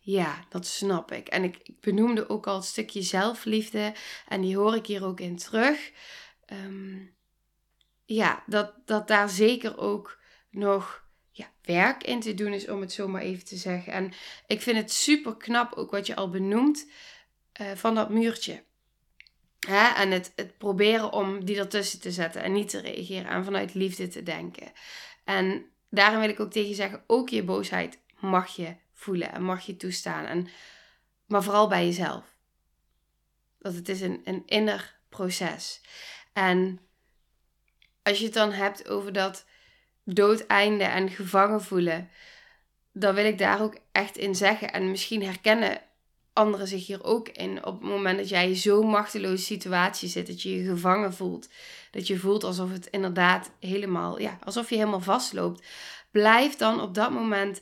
Ja, 0.00 0.44
dat 0.48 0.66
snap 0.66 1.12
ik. 1.12 1.28
En 1.28 1.44
ik, 1.44 1.70
benoemde 1.80 2.28
ook 2.28 2.46
al 2.46 2.54
het 2.54 2.64
stukje 2.64 3.02
zelfliefde 3.02 3.94
en 4.28 4.40
die 4.40 4.56
hoor 4.56 4.74
ik 4.74 4.86
hier 4.86 5.04
ook 5.04 5.20
in 5.20 5.36
terug. 5.36 5.92
Ehm, 6.46 6.98
ja, 8.04 8.42
dat, 8.46 8.72
dat 8.84 9.08
daar 9.08 9.28
zeker 9.28 9.78
ook 9.78 10.18
nog 10.50 11.04
ja, 11.30 11.50
werk 11.62 12.04
in 12.04 12.20
te 12.20 12.34
doen 12.34 12.52
is, 12.52 12.68
om 12.68 12.80
het 12.80 12.92
zo 12.92 13.08
maar 13.08 13.22
even 13.22 13.44
te 13.44 13.56
zeggen. 13.56 13.92
En 13.92 14.12
ik 14.46 14.60
vind 14.60 14.76
het 14.76 14.92
super 14.92 15.36
knap 15.36 15.72
ook 15.72 15.90
wat 15.90 16.06
je 16.06 16.16
al 16.16 16.30
benoemt 16.30 16.90
uh, 17.60 17.72
van 17.74 17.94
dat 17.94 18.10
muurtje. 18.10 18.64
Hè? 19.68 19.88
En 19.88 20.10
het, 20.10 20.32
het 20.36 20.58
proberen 20.58 21.12
om 21.12 21.44
die 21.44 21.58
ertussen 21.58 22.00
te 22.00 22.10
zetten 22.10 22.42
en 22.42 22.52
niet 22.52 22.68
te 22.68 22.80
reageren 22.80 23.30
en 23.30 23.44
vanuit 23.44 23.74
liefde 23.74 24.08
te 24.08 24.22
denken. 24.22 24.72
En 25.24 25.64
daarom 25.90 26.20
wil 26.20 26.28
ik 26.28 26.40
ook 26.40 26.50
tegen 26.50 26.68
je 26.68 26.74
zeggen, 26.74 27.04
ook 27.06 27.28
je 27.28 27.42
boosheid 27.42 27.98
mag 28.20 28.56
je 28.56 28.76
voelen 28.92 29.32
en 29.32 29.42
mag 29.42 29.66
je 29.66 29.76
toestaan. 29.76 30.24
En, 30.24 30.48
maar 31.26 31.42
vooral 31.42 31.68
bij 31.68 31.84
jezelf. 31.84 32.24
Dat 33.58 33.74
het 33.74 33.88
is 33.88 34.00
een, 34.00 34.20
een 34.24 34.42
inner 34.46 34.98
proces. 35.08 35.80
En 36.32 36.80
als 38.02 38.18
je 38.18 38.24
het 38.24 38.34
dan 38.34 38.52
hebt 38.52 38.88
over 38.88 39.12
dat 39.12 39.46
doodeinde 40.04 40.84
en 40.84 41.10
gevangen 41.10 41.62
voelen, 41.62 42.10
dan 42.92 43.14
wil 43.14 43.24
ik 43.24 43.38
daar 43.38 43.62
ook 43.62 43.78
echt 43.92 44.16
in 44.16 44.34
zeggen. 44.34 44.72
En 44.72 44.90
misschien 44.90 45.24
herkennen 45.24 45.82
anderen 46.32 46.66
zich 46.68 46.86
hier 46.86 47.04
ook 47.04 47.28
in. 47.28 47.66
Op 47.66 47.80
het 47.80 47.90
moment 47.90 48.18
dat 48.18 48.28
jij 48.28 48.48
in 48.48 48.56
zo'n 48.56 48.86
machteloze 48.86 49.44
situatie 49.44 50.08
zit, 50.08 50.26
dat 50.26 50.42
je 50.42 50.56
je 50.56 50.70
gevangen 50.70 51.14
voelt. 51.14 51.48
Dat 51.90 52.06
je 52.06 52.18
voelt 52.18 52.44
alsof 52.44 52.70
het 52.72 52.86
inderdaad 52.86 53.50
helemaal, 53.60 54.20
ja, 54.20 54.38
alsof 54.44 54.68
je 54.68 54.76
helemaal 54.76 55.00
vastloopt. 55.00 55.66
Blijf 56.10 56.56
dan 56.56 56.80
op 56.80 56.94
dat 56.94 57.10
moment 57.10 57.60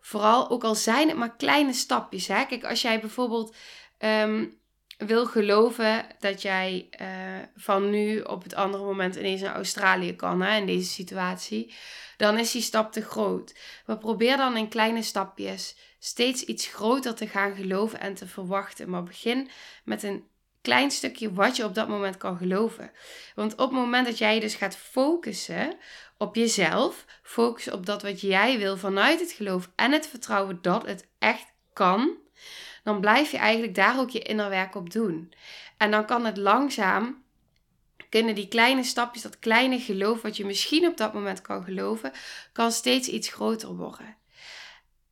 vooral, 0.00 0.50
ook 0.50 0.64
al 0.64 0.74
zijn 0.74 1.08
het 1.08 1.16
maar 1.16 1.36
kleine 1.36 1.72
stapjes. 1.72 2.26
Hè? 2.26 2.44
Kijk, 2.44 2.64
als 2.64 2.82
jij 2.82 3.00
bijvoorbeeld 3.00 3.54
ehm, 3.98 4.46
wil 5.06 5.26
geloven 5.26 6.06
dat 6.18 6.42
jij 6.42 6.88
uh, 7.00 7.06
van 7.56 7.90
nu 7.90 8.20
op 8.20 8.42
het 8.42 8.54
andere 8.54 8.84
moment 8.84 9.16
ineens 9.16 9.40
naar 9.40 9.54
Australië 9.54 10.16
kan, 10.16 10.42
hè, 10.42 10.56
in 10.56 10.66
deze 10.66 10.90
situatie, 10.90 11.74
dan 12.16 12.38
is 12.38 12.52
die 12.52 12.62
stap 12.62 12.92
te 12.92 13.02
groot. 13.02 13.54
Maar 13.86 13.98
probeer 13.98 14.36
dan 14.36 14.56
in 14.56 14.68
kleine 14.68 15.02
stapjes 15.02 15.76
steeds 15.98 16.42
iets 16.42 16.66
groter 16.66 17.14
te 17.14 17.26
gaan 17.26 17.54
geloven 17.54 18.00
en 18.00 18.14
te 18.14 18.26
verwachten. 18.26 18.90
Maar 18.90 19.02
begin 19.02 19.50
met 19.84 20.02
een 20.02 20.28
klein 20.60 20.90
stukje 20.90 21.32
wat 21.32 21.56
je 21.56 21.64
op 21.64 21.74
dat 21.74 21.88
moment 21.88 22.16
kan 22.16 22.36
geloven. 22.36 22.90
Want 23.34 23.52
op 23.52 23.58
het 23.58 23.70
moment 23.70 24.06
dat 24.06 24.18
jij 24.18 24.40
dus 24.40 24.54
gaat 24.54 24.76
focussen 24.76 25.76
op 26.18 26.34
jezelf, 26.34 27.04
focussen 27.22 27.72
op 27.72 27.86
dat 27.86 28.02
wat 28.02 28.20
jij 28.20 28.58
wil 28.58 28.76
vanuit 28.76 29.20
het 29.20 29.32
geloof 29.32 29.70
en 29.76 29.92
het 29.92 30.06
vertrouwen 30.06 30.58
dat 30.62 30.86
het 30.86 31.08
echt 31.18 31.46
kan, 31.72 32.16
dan 32.82 33.00
blijf 33.00 33.30
je 33.30 33.38
eigenlijk 33.38 33.74
daar 33.74 33.98
ook 33.98 34.10
je 34.10 34.22
innerwerk 34.22 34.74
op 34.74 34.90
doen. 34.90 35.32
En 35.76 35.90
dan 35.90 36.06
kan 36.06 36.24
het 36.24 36.36
langzaam, 36.36 37.22
kunnen 38.08 38.34
die 38.34 38.48
kleine 38.48 38.84
stapjes, 38.84 39.22
dat 39.22 39.38
kleine 39.38 39.80
geloof 39.80 40.22
wat 40.22 40.36
je 40.36 40.44
misschien 40.44 40.86
op 40.86 40.96
dat 40.96 41.14
moment 41.14 41.40
kan 41.40 41.64
geloven, 41.64 42.12
kan 42.52 42.72
steeds 42.72 43.08
iets 43.08 43.28
groter 43.28 43.76
worden. 43.76 44.16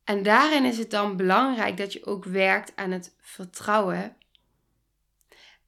En 0.03 0.23
daarin 0.23 0.65
is 0.65 0.77
het 0.77 0.91
dan 0.91 1.17
belangrijk 1.17 1.77
dat 1.77 1.93
je 1.93 2.05
ook 2.05 2.25
werkt 2.25 2.71
aan 2.75 2.91
het 2.91 3.15
vertrouwen. 3.21 4.15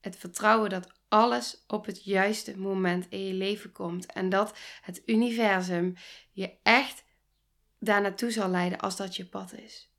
Het 0.00 0.16
vertrouwen 0.16 0.70
dat 0.70 0.92
alles 1.08 1.64
op 1.66 1.86
het 1.86 2.04
juiste 2.04 2.58
moment 2.58 3.06
in 3.08 3.26
je 3.26 3.34
leven 3.34 3.72
komt. 3.72 4.06
En 4.06 4.28
dat 4.28 4.58
het 4.80 5.02
universum 5.06 5.94
je 6.32 6.52
echt 6.62 7.04
daar 7.78 8.00
naartoe 8.00 8.30
zal 8.30 8.48
leiden 8.48 8.78
als 8.78 8.96
dat 8.96 9.16
je 9.16 9.26
pad 9.26 9.52
is. 9.52 9.91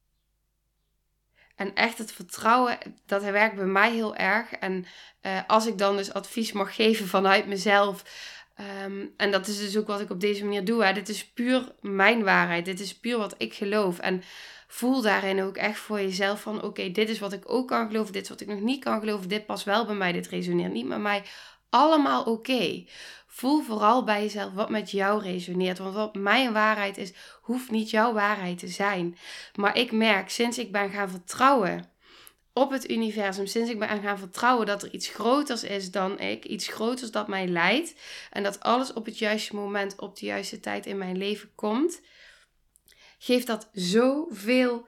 En 1.55 1.75
echt 1.75 1.97
het 1.97 2.11
vertrouwen, 2.11 2.77
dat 3.05 3.23
werkt 3.23 3.55
bij 3.55 3.65
mij 3.65 3.91
heel 3.91 4.15
erg. 4.15 4.51
En 4.51 4.85
uh, 5.21 5.39
als 5.47 5.65
ik 5.67 5.77
dan 5.77 5.97
dus 5.97 6.13
advies 6.13 6.51
mag 6.51 6.75
geven 6.75 7.07
vanuit 7.07 7.47
mezelf. 7.47 8.03
Um, 8.85 9.13
en 9.17 9.31
dat 9.31 9.47
is 9.47 9.57
dus 9.57 9.77
ook 9.77 9.87
wat 9.87 10.01
ik 10.01 10.09
op 10.09 10.19
deze 10.19 10.43
manier 10.43 10.65
doe. 10.65 10.83
Hè. 10.83 10.93
Dit 10.93 11.09
is 11.09 11.27
puur 11.27 11.75
mijn 11.81 12.23
waarheid. 12.23 12.65
Dit 12.65 12.79
is 12.79 12.99
puur 12.99 13.17
wat 13.17 13.35
ik 13.37 13.53
geloof. 13.53 13.99
En 13.99 14.23
voel 14.67 15.01
daarin 15.01 15.41
ook 15.41 15.57
echt 15.57 15.79
voor 15.79 16.01
jezelf 16.01 16.41
van... 16.41 16.63
Oké, 16.63 16.91
dit 16.91 17.09
is 17.09 17.19
wat 17.19 17.33
ik 17.33 17.51
ook 17.51 17.67
kan 17.67 17.87
geloven. 17.87 18.13
Dit 18.13 18.23
is 18.23 18.29
wat 18.29 18.41
ik 18.41 18.47
nog 18.47 18.61
niet 18.61 18.83
kan 18.83 18.99
geloven. 18.99 19.29
Dit 19.29 19.45
past 19.45 19.65
wel 19.65 19.85
bij 19.85 19.95
mij. 19.95 20.11
Dit 20.11 20.27
resoneert 20.27 20.73
niet 20.73 20.87
met 20.87 20.99
mij. 20.99 21.23
Allemaal 21.69 22.23
oké. 22.23 22.85
Voel 23.35 23.61
vooral 23.61 24.03
bij 24.03 24.21
jezelf 24.21 24.53
wat 24.53 24.69
met 24.69 24.91
jou 24.91 25.21
resoneert. 25.21 25.77
Want 25.77 25.95
wat 25.95 26.15
mijn 26.15 26.53
waarheid 26.53 26.97
is, 26.97 27.13
hoeft 27.41 27.71
niet 27.71 27.89
jouw 27.89 28.13
waarheid 28.13 28.57
te 28.57 28.67
zijn. 28.67 29.17
Maar 29.55 29.77
ik 29.77 29.91
merk 29.91 30.29
sinds 30.29 30.57
ik 30.57 30.71
ben 30.71 30.89
gaan 30.89 31.09
vertrouwen 31.09 31.91
op 32.53 32.71
het 32.71 32.89
universum, 32.89 33.45
sinds 33.45 33.69
ik 33.69 33.79
ben 33.79 34.01
gaan 34.01 34.17
vertrouwen 34.17 34.65
dat 34.65 34.83
er 34.83 34.91
iets 34.91 35.07
groters 35.07 35.63
is 35.63 35.91
dan 35.91 36.19
ik, 36.19 36.45
iets 36.45 36.67
groters 36.67 37.11
dat 37.11 37.27
mij 37.27 37.47
leidt 37.47 37.95
en 38.29 38.43
dat 38.43 38.59
alles 38.59 38.93
op 38.93 39.05
het 39.05 39.17
juiste 39.17 39.55
moment, 39.55 39.99
op 39.99 40.15
de 40.15 40.25
juiste 40.25 40.59
tijd 40.59 40.85
in 40.85 40.97
mijn 40.97 41.17
leven 41.17 41.51
komt, 41.55 42.01
geeft 43.17 43.47
dat 43.47 43.69
zoveel 43.71 44.87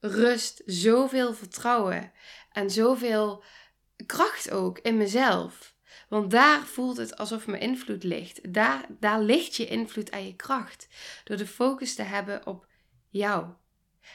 rust, 0.00 0.62
zoveel 0.66 1.34
vertrouwen 1.34 2.12
en 2.52 2.70
zoveel 2.70 3.42
kracht 4.06 4.50
ook 4.50 4.78
in 4.78 4.96
mezelf. 4.96 5.76
Want 6.08 6.30
daar 6.30 6.66
voelt 6.66 6.96
het 6.96 7.16
alsof 7.16 7.46
mijn 7.46 7.62
invloed 7.62 8.04
ligt. 8.04 8.52
Daar, 8.54 8.86
daar 8.88 9.20
ligt 9.20 9.56
je 9.56 9.66
invloed 9.66 10.10
en 10.10 10.26
je 10.26 10.36
kracht. 10.36 10.88
Door 11.24 11.36
de 11.36 11.46
focus 11.46 11.94
te 11.94 12.02
hebben 12.02 12.46
op 12.46 12.66
jou. 13.08 13.46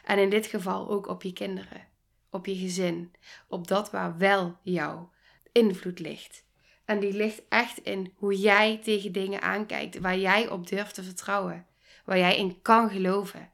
En 0.03 0.19
in 0.19 0.29
dit 0.29 0.45
geval 0.45 0.89
ook 0.89 1.07
op 1.07 1.23
je 1.23 1.33
kinderen, 1.33 1.87
op 2.29 2.45
je 2.45 2.55
gezin, 2.55 3.13
op 3.47 3.67
dat 3.67 3.91
waar 3.91 4.17
wel 4.17 4.57
jouw 4.61 5.11
invloed 5.51 5.99
ligt. 5.99 6.45
En 6.85 6.99
die 6.99 7.13
ligt 7.13 7.41
echt 7.49 7.77
in 7.77 8.13
hoe 8.15 8.39
jij 8.39 8.77
tegen 8.77 9.11
dingen 9.11 9.41
aankijkt, 9.41 9.99
waar 9.99 10.17
jij 10.17 10.49
op 10.49 10.67
durft 10.67 10.93
te 10.93 11.03
vertrouwen, 11.03 11.67
waar 12.05 12.17
jij 12.17 12.37
in 12.37 12.61
kan 12.61 12.89
geloven. 12.89 13.51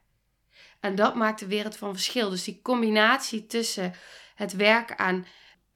En 0.80 0.96
dat 0.96 1.16
maakt 1.16 1.40
de 1.40 1.48
wereld 1.48 1.78
van 1.78 1.94
verschil. 1.94 2.30
Dus 2.30 2.44
die 2.44 2.60
combinatie 2.62 3.46
tussen 3.46 3.94
het 4.36 4.56
werken 4.56 4.98
aan 4.98 5.26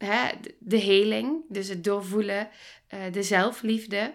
hè, 0.05 0.31
de 0.60 0.77
heling, 0.77 1.43
dus 1.50 1.67
het 1.67 1.83
doorvoelen, 1.83 2.50
uh, 2.93 3.12
de 3.12 3.24
zelfliefde, 3.24 4.13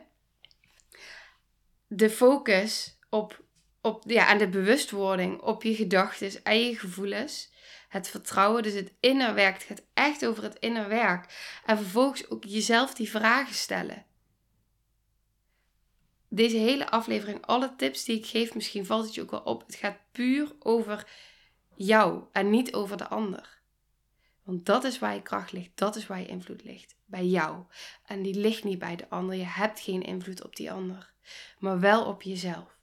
de 1.86 2.10
focus 2.10 2.98
op, 3.10 3.44
op 3.80 4.02
ja, 4.06 4.28
en 4.28 4.38
de 4.38 4.48
bewustwording 4.48 5.40
op 5.40 5.62
je 5.62 5.74
gedachten 5.74 6.44
en 6.44 6.60
je 6.60 6.78
gevoelens. 6.78 7.56
Het 7.88 8.08
vertrouwen, 8.08 8.62
dus 8.62 8.72
het 8.72 8.92
innerwerk. 9.00 9.54
Het 9.54 9.64
gaat 9.64 9.82
echt 9.94 10.26
over 10.26 10.42
het 10.42 10.58
innerwerk. 10.58 11.24
En 11.66 11.76
vervolgens 11.76 12.30
ook 12.30 12.44
jezelf 12.44 12.94
die 12.94 13.10
vragen 13.10 13.54
stellen. 13.54 14.06
Deze 16.28 16.56
hele 16.56 16.90
aflevering, 16.90 17.46
alle 17.46 17.76
tips 17.76 18.04
die 18.04 18.18
ik 18.18 18.26
geef, 18.26 18.54
misschien 18.54 18.86
valt 18.86 19.04
het 19.04 19.14
je 19.14 19.22
ook 19.22 19.30
wel 19.30 19.40
op. 19.40 19.66
Het 19.66 19.74
gaat 19.74 19.98
puur 20.12 20.52
over 20.58 21.06
jou 21.74 22.24
en 22.32 22.50
niet 22.50 22.74
over 22.74 22.96
de 22.96 23.08
ander. 23.08 23.57
Want 24.48 24.66
dat 24.66 24.84
is 24.84 24.98
waar 24.98 25.14
je 25.14 25.22
kracht 25.22 25.52
ligt, 25.52 25.70
dat 25.74 25.96
is 25.96 26.06
waar 26.06 26.20
je 26.20 26.26
invloed 26.26 26.64
ligt. 26.64 26.94
Bij 27.04 27.24
jou. 27.26 27.64
En 28.06 28.22
die 28.22 28.34
ligt 28.34 28.64
niet 28.64 28.78
bij 28.78 28.96
de 28.96 29.08
ander. 29.08 29.36
Je 29.36 29.44
hebt 29.44 29.80
geen 29.80 30.02
invloed 30.02 30.44
op 30.44 30.56
die 30.56 30.72
ander, 30.72 31.12
maar 31.58 31.80
wel 31.80 32.04
op 32.04 32.22
jezelf. 32.22 32.76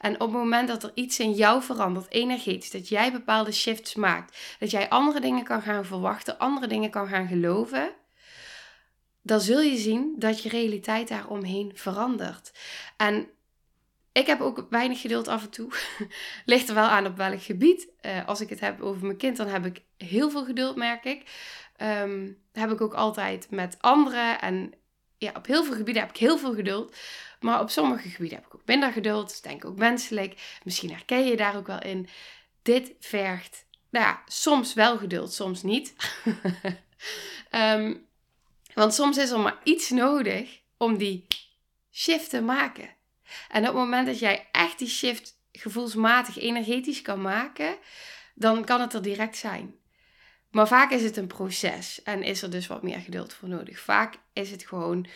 En 0.00 0.14
op 0.14 0.20
het 0.20 0.30
moment 0.30 0.68
dat 0.68 0.82
er 0.82 0.90
iets 0.94 1.18
in 1.18 1.32
jou 1.32 1.62
verandert, 1.62 2.10
energetisch, 2.10 2.70
dat 2.70 2.88
jij 2.88 3.12
bepaalde 3.12 3.52
shifts 3.52 3.94
maakt, 3.94 4.56
dat 4.58 4.70
jij 4.70 4.88
andere 4.88 5.20
dingen 5.20 5.44
kan 5.44 5.62
gaan 5.62 5.84
verwachten, 5.84 6.38
andere 6.38 6.66
dingen 6.66 6.90
kan 6.90 7.08
gaan 7.08 7.28
geloven, 7.28 7.94
dan 9.22 9.40
zul 9.40 9.60
je 9.60 9.76
zien 9.76 10.14
dat 10.18 10.42
je 10.42 10.48
realiteit 10.48 11.08
daaromheen 11.08 11.72
verandert. 11.74 12.52
En 12.96 13.28
ik 14.16 14.26
heb 14.26 14.40
ook 14.40 14.66
weinig 14.70 15.00
geduld 15.00 15.28
af 15.28 15.42
en 15.42 15.50
toe. 15.50 15.72
Ligt 16.44 16.68
er 16.68 16.74
wel 16.74 16.88
aan 16.88 17.06
op 17.06 17.16
welk 17.16 17.42
gebied. 17.42 17.88
Uh, 18.02 18.26
als 18.26 18.40
ik 18.40 18.48
het 18.48 18.60
heb 18.60 18.80
over 18.80 19.06
mijn 19.06 19.16
kind, 19.16 19.36
dan 19.36 19.46
heb 19.46 19.66
ik 19.66 19.82
heel 19.96 20.30
veel 20.30 20.44
geduld, 20.44 20.76
merk 20.76 21.04
ik. 21.04 21.30
Um, 21.82 22.38
heb 22.52 22.70
ik 22.70 22.80
ook 22.80 22.94
altijd 22.94 23.50
met 23.50 23.76
anderen. 23.80 24.40
En 24.40 24.72
ja, 25.18 25.32
op 25.36 25.46
heel 25.46 25.64
veel 25.64 25.74
gebieden 25.74 26.02
heb 26.02 26.10
ik 26.10 26.16
heel 26.16 26.38
veel 26.38 26.54
geduld. 26.54 26.96
Maar 27.40 27.60
op 27.60 27.70
sommige 27.70 28.08
gebieden 28.08 28.38
heb 28.38 28.46
ik 28.46 28.54
ook 28.54 28.66
minder 28.66 28.92
geduld. 28.92 29.30
Is 29.30 29.40
denk 29.40 29.64
ook 29.64 29.76
menselijk. 29.76 30.58
Misschien 30.64 30.90
herken 30.90 31.26
je 31.26 31.36
daar 31.36 31.56
ook 31.56 31.66
wel 31.66 31.82
in. 31.82 32.08
Dit 32.62 32.94
vergt, 33.00 33.66
nou 33.90 34.04
ja, 34.04 34.22
soms 34.26 34.74
wel 34.74 34.98
geduld, 34.98 35.32
soms 35.32 35.62
niet. 35.62 35.94
um, 37.50 38.06
want 38.74 38.94
soms 38.94 39.16
is 39.16 39.30
er 39.30 39.40
maar 39.40 39.60
iets 39.62 39.90
nodig 39.90 40.60
om 40.76 40.96
die 40.96 41.26
shift 41.90 42.30
te 42.30 42.40
maken. 42.40 42.95
En 43.48 43.60
op 43.60 43.66
het 43.66 43.74
moment 43.74 44.06
dat 44.06 44.18
jij 44.18 44.48
echt 44.52 44.78
die 44.78 44.88
shift 44.88 45.34
gevoelsmatig, 45.52 46.38
energetisch 46.38 47.02
kan 47.02 47.22
maken, 47.22 47.76
dan 48.34 48.64
kan 48.64 48.80
het 48.80 48.94
er 48.94 49.02
direct 49.02 49.36
zijn. 49.36 49.74
Maar 50.50 50.68
vaak 50.68 50.90
is 50.90 51.02
het 51.02 51.16
een 51.16 51.26
proces 51.26 52.02
en 52.02 52.22
is 52.22 52.42
er 52.42 52.50
dus 52.50 52.66
wat 52.66 52.82
meer 52.82 53.00
geduld 53.00 53.34
voor 53.34 53.48
nodig. 53.48 53.80
Vaak 53.80 54.14
is 54.32 54.50
het 54.50 54.66
gewoon 54.66 55.06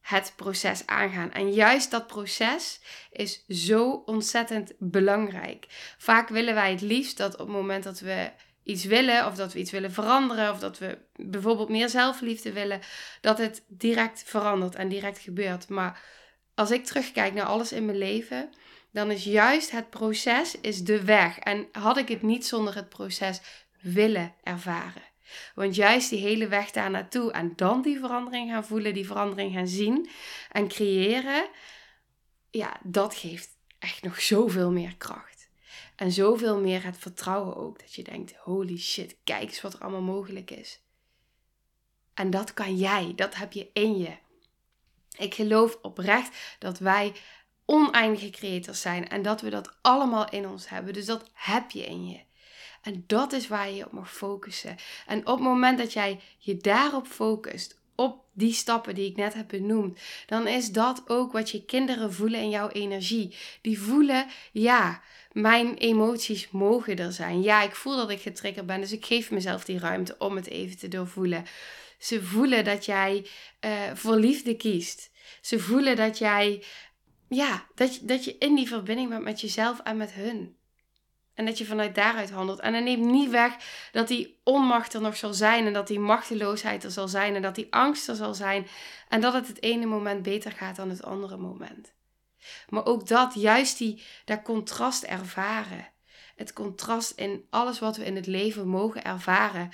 het 0.00 0.32
proces 0.36 0.86
aangaan. 0.86 1.32
En 1.32 1.52
juist 1.52 1.90
dat 1.90 2.06
proces 2.06 2.80
is 3.10 3.44
zo 3.48 3.90
ontzettend 3.90 4.72
belangrijk. 4.78 5.66
Vaak 5.98 6.28
willen 6.28 6.54
wij 6.54 6.70
het 6.70 6.80
liefst 6.80 7.16
dat 7.16 7.32
op 7.32 7.38
het 7.38 7.56
moment 7.56 7.84
dat 7.84 8.00
we 8.00 8.30
iets 8.62 8.84
willen, 8.84 9.26
of 9.26 9.34
dat 9.34 9.52
we 9.52 9.58
iets 9.58 9.70
willen 9.70 9.92
veranderen, 9.92 10.50
of 10.50 10.58
dat 10.58 10.78
we 10.78 10.98
bijvoorbeeld 11.16 11.68
meer 11.68 11.88
zelfliefde 11.88 12.52
willen, 12.52 12.80
dat 13.20 13.38
het 13.38 13.64
direct 13.68 14.22
verandert 14.26 14.74
en 14.74 14.88
direct 14.88 15.18
gebeurt. 15.18 15.68
Maar 15.68 16.00
als 16.54 16.70
ik 16.70 16.84
terugkijk 16.84 17.34
naar 17.34 17.46
alles 17.46 17.72
in 17.72 17.84
mijn 17.84 17.98
leven, 17.98 18.50
dan 18.90 19.10
is 19.10 19.24
juist 19.24 19.70
het 19.70 19.90
proces 19.90 20.60
is 20.60 20.84
de 20.84 21.04
weg. 21.04 21.38
En 21.38 21.68
had 21.72 21.96
ik 21.96 22.08
het 22.08 22.22
niet 22.22 22.46
zonder 22.46 22.74
het 22.74 22.88
proces 22.88 23.40
willen 23.80 24.34
ervaren. 24.42 25.02
Want 25.54 25.74
juist 25.74 26.10
die 26.10 26.20
hele 26.20 26.48
weg 26.48 26.70
daar 26.70 26.90
naartoe 26.90 27.32
en 27.32 27.52
dan 27.56 27.82
die 27.82 27.98
verandering 27.98 28.50
gaan 28.50 28.64
voelen, 28.64 28.94
die 28.94 29.06
verandering 29.06 29.54
gaan 29.54 29.68
zien 29.68 30.08
en 30.50 30.68
creëren, 30.68 31.48
ja, 32.50 32.76
dat 32.82 33.14
geeft 33.14 33.50
echt 33.78 34.02
nog 34.02 34.20
zoveel 34.20 34.70
meer 34.70 34.96
kracht. 34.96 35.48
En 35.96 36.12
zoveel 36.12 36.60
meer 36.60 36.84
het 36.84 36.98
vertrouwen 36.98 37.56
ook. 37.56 37.78
Dat 37.78 37.94
je 37.94 38.02
denkt, 38.02 38.34
holy 38.36 38.78
shit, 38.78 39.16
kijk 39.24 39.42
eens 39.42 39.60
wat 39.60 39.74
er 39.74 39.80
allemaal 39.80 40.00
mogelijk 40.00 40.50
is. 40.50 40.80
En 42.14 42.30
dat 42.30 42.54
kan 42.54 42.76
jij, 42.76 43.12
dat 43.16 43.34
heb 43.34 43.52
je 43.52 43.70
in 43.72 43.98
je. 43.98 44.16
Ik 45.22 45.34
geloof 45.34 45.78
oprecht 45.82 46.36
dat 46.58 46.78
wij 46.78 47.12
oneindige 47.64 48.30
creators 48.30 48.80
zijn 48.80 49.08
en 49.08 49.22
dat 49.22 49.40
we 49.40 49.50
dat 49.50 49.76
allemaal 49.82 50.30
in 50.30 50.48
ons 50.48 50.68
hebben. 50.68 50.92
Dus 50.92 51.06
dat 51.06 51.30
heb 51.32 51.70
je 51.70 51.84
in 51.84 52.08
je. 52.08 52.20
En 52.82 53.04
dat 53.06 53.32
is 53.32 53.48
waar 53.48 53.70
je 53.70 53.86
op 53.86 53.92
mag 53.92 54.12
focussen. 54.12 54.76
En 55.06 55.18
op 55.18 55.26
het 55.26 55.46
moment 55.46 55.78
dat 55.78 55.92
jij 55.92 56.20
je 56.38 56.56
daarop 56.56 57.06
focust, 57.06 57.80
op 57.94 58.24
die 58.32 58.52
stappen 58.52 58.94
die 58.94 59.10
ik 59.10 59.16
net 59.16 59.34
heb 59.34 59.48
benoemd, 59.48 59.98
dan 60.26 60.46
is 60.46 60.70
dat 60.70 61.02
ook 61.06 61.32
wat 61.32 61.50
je 61.50 61.64
kinderen 61.64 62.12
voelen 62.12 62.40
in 62.40 62.50
jouw 62.50 62.68
energie. 62.68 63.36
Die 63.60 63.80
voelen, 63.80 64.26
ja, 64.52 65.02
mijn 65.32 65.74
emoties 65.74 66.50
mogen 66.50 66.96
er 66.96 67.12
zijn. 67.12 67.42
Ja, 67.42 67.62
ik 67.62 67.74
voel 67.74 67.96
dat 67.96 68.10
ik 68.10 68.20
getriggerd 68.20 68.66
ben, 68.66 68.80
dus 68.80 68.92
ik 68.92 69.06
geef 69.06 69.30
mezelf 69.30 69.64
die 69.64 69.78
ruimte 69.78 70.14
om 70.18 70.36
het 70.36 70.48
even 70.48 70.78
te 70.78 70.88
doorvoelen. 70.88 71.44
Ze 72.02 72.22
voelen 72.22 72.64
dat 72.64 72.84
jij 72.84 73.26
uh, 73.60 73.70
voor 73.94 74.16
liefde 74.16 74.56
kiest. 74.56 75.10
Ze 75.40 75.58
voelen 75.58 75.96
dat 75.96 76.18
jij, 76.18 76.64
ja, 77.28 77.66
dat, 77.74 77.98
dat 78.02 78.24
je 78.24 78.38
in 78.38 78.54
die 78.54 78.68
verbinding 78.68 79.08
bent 79.08 79.22
met 79.22 79.40
jezelf 79.40 79.80
en 79.80 79.96
met 79.96 80.12
hun. 80.12 80.56
En 81.34 81.44
dat 81.44 81.58
je 81.58 81.64
vanuit 81.64 81.94
daaruit 81.94 82.30
handelt. 82.30 82.60
En 82.60 82.72
dat 82.72 82.82
neemt 82.82 83.04
niet 83.04 83.30
weg 83.30 83.56
dat 83.92 84.08
die 84.08 84.40
onmacht 84.44 84.94
er 84.94 85.00
nog 85.00 85.16
zal 85.16 85.34
zijn. 85.34 85.66
En 85.66 85.72
dat 85.72 85.86
die 85.86 85.98
machteloosheid 85.98 86.84
er 86.84 86.90
zal 86.90 87.08
zijn. 87.08 87.34
En 87.34 87.42
dat 87.42 87.54
die 87.54 87.72
angst 87.72 88.08
er 88.08 88.16
zal 88.16 88.34
zijn. 88.34 88.66
En 89.08 89.20
dat 89.20 89.32
het 89.32 89.48
het 89.48 89.62
ene 89.62 89.86
moment 89.86 90.22
beter 90.22 90.52
gaat 90.52 90.76
dan 90.76 90.90
het 90.90 91.04
andere 91.04 91.36
moment. 91.36 91.92
Maar 92.68 92.86
ook 92.86 93.06
dat, 93.06 93.34
juist 93.34 93.78
die, 93.78 94.02
dat 94.24 94.42
contrast 94.42 95.02
ervaren. 95.02 95.88
Het 96.36 96.52
contrast 96.52 97.10
in 97.10 97.46
alles 97.50 97.78
wat 97.78 97.96
we 97.96 98.04
in 98.04 98.16
het 98.16 98.26
leven 98.26 98.68
mogen 98.68 99.04
ervaren. 99.04 99.70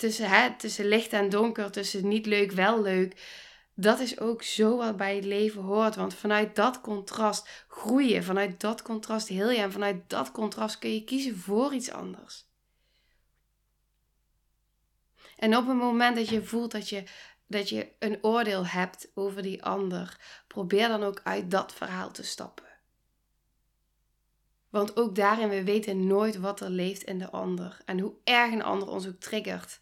Tussen, 0.00 0.28
hè, 0.28 0.56
tussen 0.56 0.84
licht 0.84 1.12
en 1.12 1.28
donker, 1.28 1.70
tussen 1.70 2.08
niet 2.08 2.26
leuk, 2.26 2.52
wel 2.52 2.82
leuk 2.82 3.16
dat 3.80 4.00
is 4.00 4.18
ook 4.18 4.42
zo 4.42 4.76
wat 4.76 4.96
bij 4.96 5.14
het 5.14 5.24
leven 5.24 5.62
hoort. 5.62 5.94
Want 5.94 6.14
vanuit 6.14 6.56
dat 6.56 6.80
contrast 6.80 7.64
groei 7.68 8.12
je. 8.12 8.22
Vanuit 8.22 8.60
dat 8.60 8.82
contrast 8.82 9.28
heel 9.28 9.50
je. 9.50 9.58
En 9.58 9.72
vanuit 9.72 10.10
dat 10.10 10.32
contrast 10.32 10.78
kun 10.78 10.94
je 10.94 11.04
kiezen 11.04 11.36
voor 11.36 11.74
iets 11.74 11.90
anders. 11.90 12.48
En 15.36 15.56
op 15.56 15.66
het 15.66 15.76
moment 15.76 16.16
dat 16.16 16.28
je 16.28 16.44
voelt 16.44 16.70
dat 16.70 16.88
je, 16.88 17.04
dat 17.46 17.68
je 17.68 17.92
een 17.98 18.18
oordeel 18.22 18.66
hebt 18.66 19.10
over 19.14 19.42
die 19.42 19.62
ander, 19.62 20.20
probeer 20.46 20.88
dan 20.88 21.02
ook 21.02 21.20
uit 21.24 21.50
dat 21.50 21.74
verhaal 21.74 22.10
te 22.10 22.22
stappen. 22.22 22.68
Want 24.68 24.96
ook 24.96 25.14
daarin, 25.14 25.48
we 25.48 25.64
weten 25.64 26.06
nooit 26.06 26.36
wat 26.36 26.60
er 26.60 26.70
leeft 26.70 27.02
in 27.02 27.18
de 27.18 27.30
ander. 27.30 27.80
En 27.84 27.98
hoe 27.98 28.14
erg 28.24 28.52
een 28.52 28.62
ander 28.62 28.88
ons 28.88 29.06
ook 29.08 29.20
triggert 29.20 29.80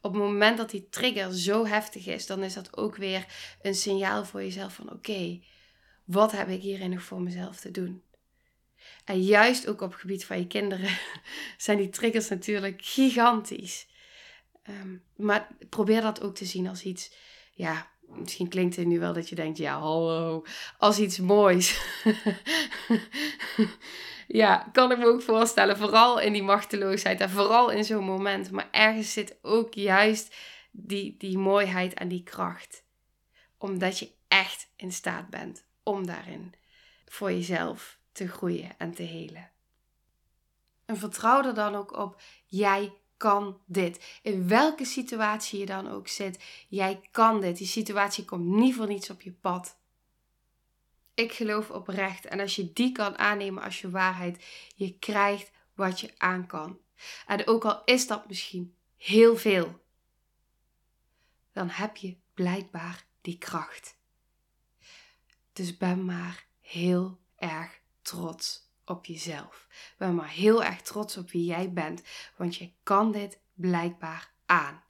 op 0.00 0.12
het 0.12 0.22
moment 0.22 0.56
dat 0.56 0.70
die 0.70 0.88
trigger 0.88 1.34
zo 1.34 1.66
heftig 1.66 2.06
is, 2.06 2.26
dan 2.26 2.42
is 2.42 2.54
dat 2.54 2.76
ook 2.76 2.96
weer 2.96 3.26
een 3.62 3.74
signaal 3.74 4.24
voor 4.24 4.42
jezelf 4.42 4.74
van 4.74 4.92
oké, 4.92 5.40
wat 6.04 6.32
heb 6.32 6.48
ik 6.48 6.60
hierin 6.60 6.90
nog 6.90 7.02
voor 7.02 7.20
mezelf 7.20 7.60
te 7.60 7.70
doen? 7.70 8.02
En 9.04 9.22
juist 9.22 9.68
ook 9.68 9.80
op 9.80 9.90
het 9.90 10.00
gebied 10.00 10.24
van 10.24 10.38
je 10.38 10.46
kinderen 10.46 10.98
zijn 11.56 11.78
die 11.78 11.88
triggers 11.88 12.28
natuurlijk 12.28 12.84
gigantisch. 12.84 13.86
Ehm, 14.62 14.96
maar 15.16 15.48
probeer 15.68 16.00
dat 16.00 16.22
ook 16.22 16.34
te 16.34 16.44
zien 16.44 16.68
als 16.68 16.82
iets, 16.82 17.12
ja, 17.52 17.90
misschien 18.06 18.48
klinkt 18.48 18.76
het 18.76 18.86
nu 18.86 18.98
wel 18.98 19.12
dat 19.12 19.28
je 19.28 19.34
denkt, 19.34 19.58
ja, 19.58 19.78
hallo, 19.78 20.44
als 20.78 20.98
iets 20.98 21.18
moois. 21.18 21.80
ja, 24.28 24.68
kan 24.72 24.92
ik 24.92 24.98
me 24.98 25.06
ook 25.06 25.22
voorstellen. 25.22 25.76
Vooral 25.76 26.20
in 26.20 26.32
die 26.32 26.42
machteloosheid 26.42 27.20
en 27.20 27.30
vooral 27.30 27.70
in 27.70 27.84
zo'n 27.84 28.04
moment. 28.04 28.50
Maar 28.50 28.68
ergens 28.70 29.12
zit 29.12 29.38
ook 29.42 29.74
juist 29.74 30.34
die, 30.70 31.14
die 31.18 31.38
mooiheid 31.38 31.94
en 31.94 32.08
die 32.08 32.22
kracht. 32.22 32.84
Omdat 33.58 33.98
je 33.98 34.10
echt 34.28 34.70
in 34.76 34.92
staat 34.92 35.30
bent 35.30 35.64
om 35.82 36.06
daarin 36.06 36.54
voor 37.06 37.32
jezelf 37.32 37.98
te 38.12 38.28
groeien 38.28 38.70
en 38.78 38.94
te 38.94 39.02
helen. 39.02 39.50
En 40.84 40.96
vertrouw 40.96 41.42
er 41.42 41.54
dan 41.54 41.74
ook 41.74 41.96
op, 41.96 42.20
jij 42.46 42.92
kan 43.16 43.60
dit. 43.66 44.18
In 44.22 44.48
welke 44.48 44.84
situatie 44.84 45.58
je 45.58 45.66
dan 45.66 45.90
ook 45.90 46.08
zit, 46.08 46.44
jij 46.68 47.00
kan 47.10 47.40
dit. 47.40 47.56
Die 47.56 47.66
situatie 47.66 48.24
komt 48.24 48.44
niet 48.44 48.74
voor 48.74 48.86
niets 48.86 49.10
op 49.10 49.22
je 49.22 49.32
pad. 49.32 49.76
Ik 51.18 51.32
geloof 51.32 51.70
oprecht. 51.70 52.26
En 52.26 52.40
als 52.40 52.56
je 52.56 52.72
die 52.72 52.92
kan 52.92 53.18
aannemen 53.18 53.62
als 53.62 53.80
je 53.80 53.90
waarheid, 53.90 54.44
je 54.74 54.98
krijgt 54.98 55.50
wat 55.74 56.00
je 56.00 56.14
aan 56.16 56.46
kan. 56.46 56.78
En 57.26 57.46
ook 57.46 57.64
al 57.64 57.84
is 57.84 58.06
dat 58.06 58.28
misschien 58.28 58.76
heel 58.96 59.36
veel, 59.36 59.84
dan 61.52 61.68
heb 61.68 61.96
je 61.96 62.16
blijkbaar 62.34 63.06
die 63.20 63.38
kracht. 63.38 63.96
Dus 65.52 65.76
ben 65.76 66.04
maar 66.04 66.46
heel 66.60 67.18
erg 67.36 67.80
trots 68.02 68.70
op 68.84 69.04
jezelf. 69.04 69.66
Ben 69.96 70.14
maar 70.14 70.30
heel 70.30 70.64
erg 70.64 70.82
trots 70.82 71.16
op 71.16 71.30
wie 71.30 71.44
jij 71.44 71.72
bent, 71.72 72.02
want 72.36 72.56
je 72.56 72.72
kan 72.82 73.12
dit 73.12 73.40
blijkbaar 73.54 74.32
aan. 74.46 74.82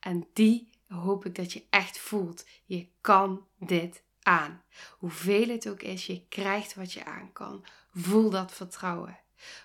En 0.00 0.28
die 0.32 0.70
hoop 0.88 1.24
ik 1.24 1.34
dat 1.34 1.52
je 1.52 1.66
echt 1.70 1.98
voelt. 1.98 2.46
Je 2.64 2.88
kan 3.00 3.46
dit 3.58 4.02
aan. 4.22 4.62
Hoeveel 4.98 5.48
het 5.48 5.68
ook 5.68 5.82
is, 5.82 6.06
je 6.06 6.26
krijgt 6.28 6.74
wat 6.74 6.92
je 6.92 7.04
aan 7.04 7.32
kan. 7.32 7.64
Voel 7.94 8.30
dat 8.30 8.52
vertrouwen. 8.52 9.18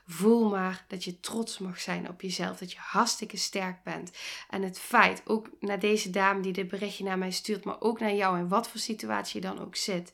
Voel 0.07 0.49
maar 0.49 0.85
dat 0.87 1.03
je 1.03 1.19
trots 1.19 1.57
mag 1.57 1.79
zijn 1.79 2.09
op 2.09 2.21
jezelf, 2.21 2.57
dat 2.57 2.71
je 2.71 2.77
hartstikke 2.79 3.37
sterk 3.37 3.83
bent. 3.83 4.11
En 4.49 4.61
het 4.61 4.79
feit, 4.79 5.21
ook 5.25 5.49
naar 5.59 5.79
deze 5.79 6.09
dame 6.09 6.41
die 6.41 6.53
dit 6.53 6.67
berichtje 6.67 7.03
naar 7.03 7.17
mij 7.17 7.31
stuurt, 7.31 7.63
maar 7.63 7.81
ook 7.81 7.99
naar 7.99 8.13
jou 8.13 8.37
in 8.37 8.47
wat 8.47 8.69
voor 8.69 8.79
situatie 8.79 9.41
je 9.41 9.47
dan 9.47 9.59
ook 9.59 9.75
zit. 9.75 10.13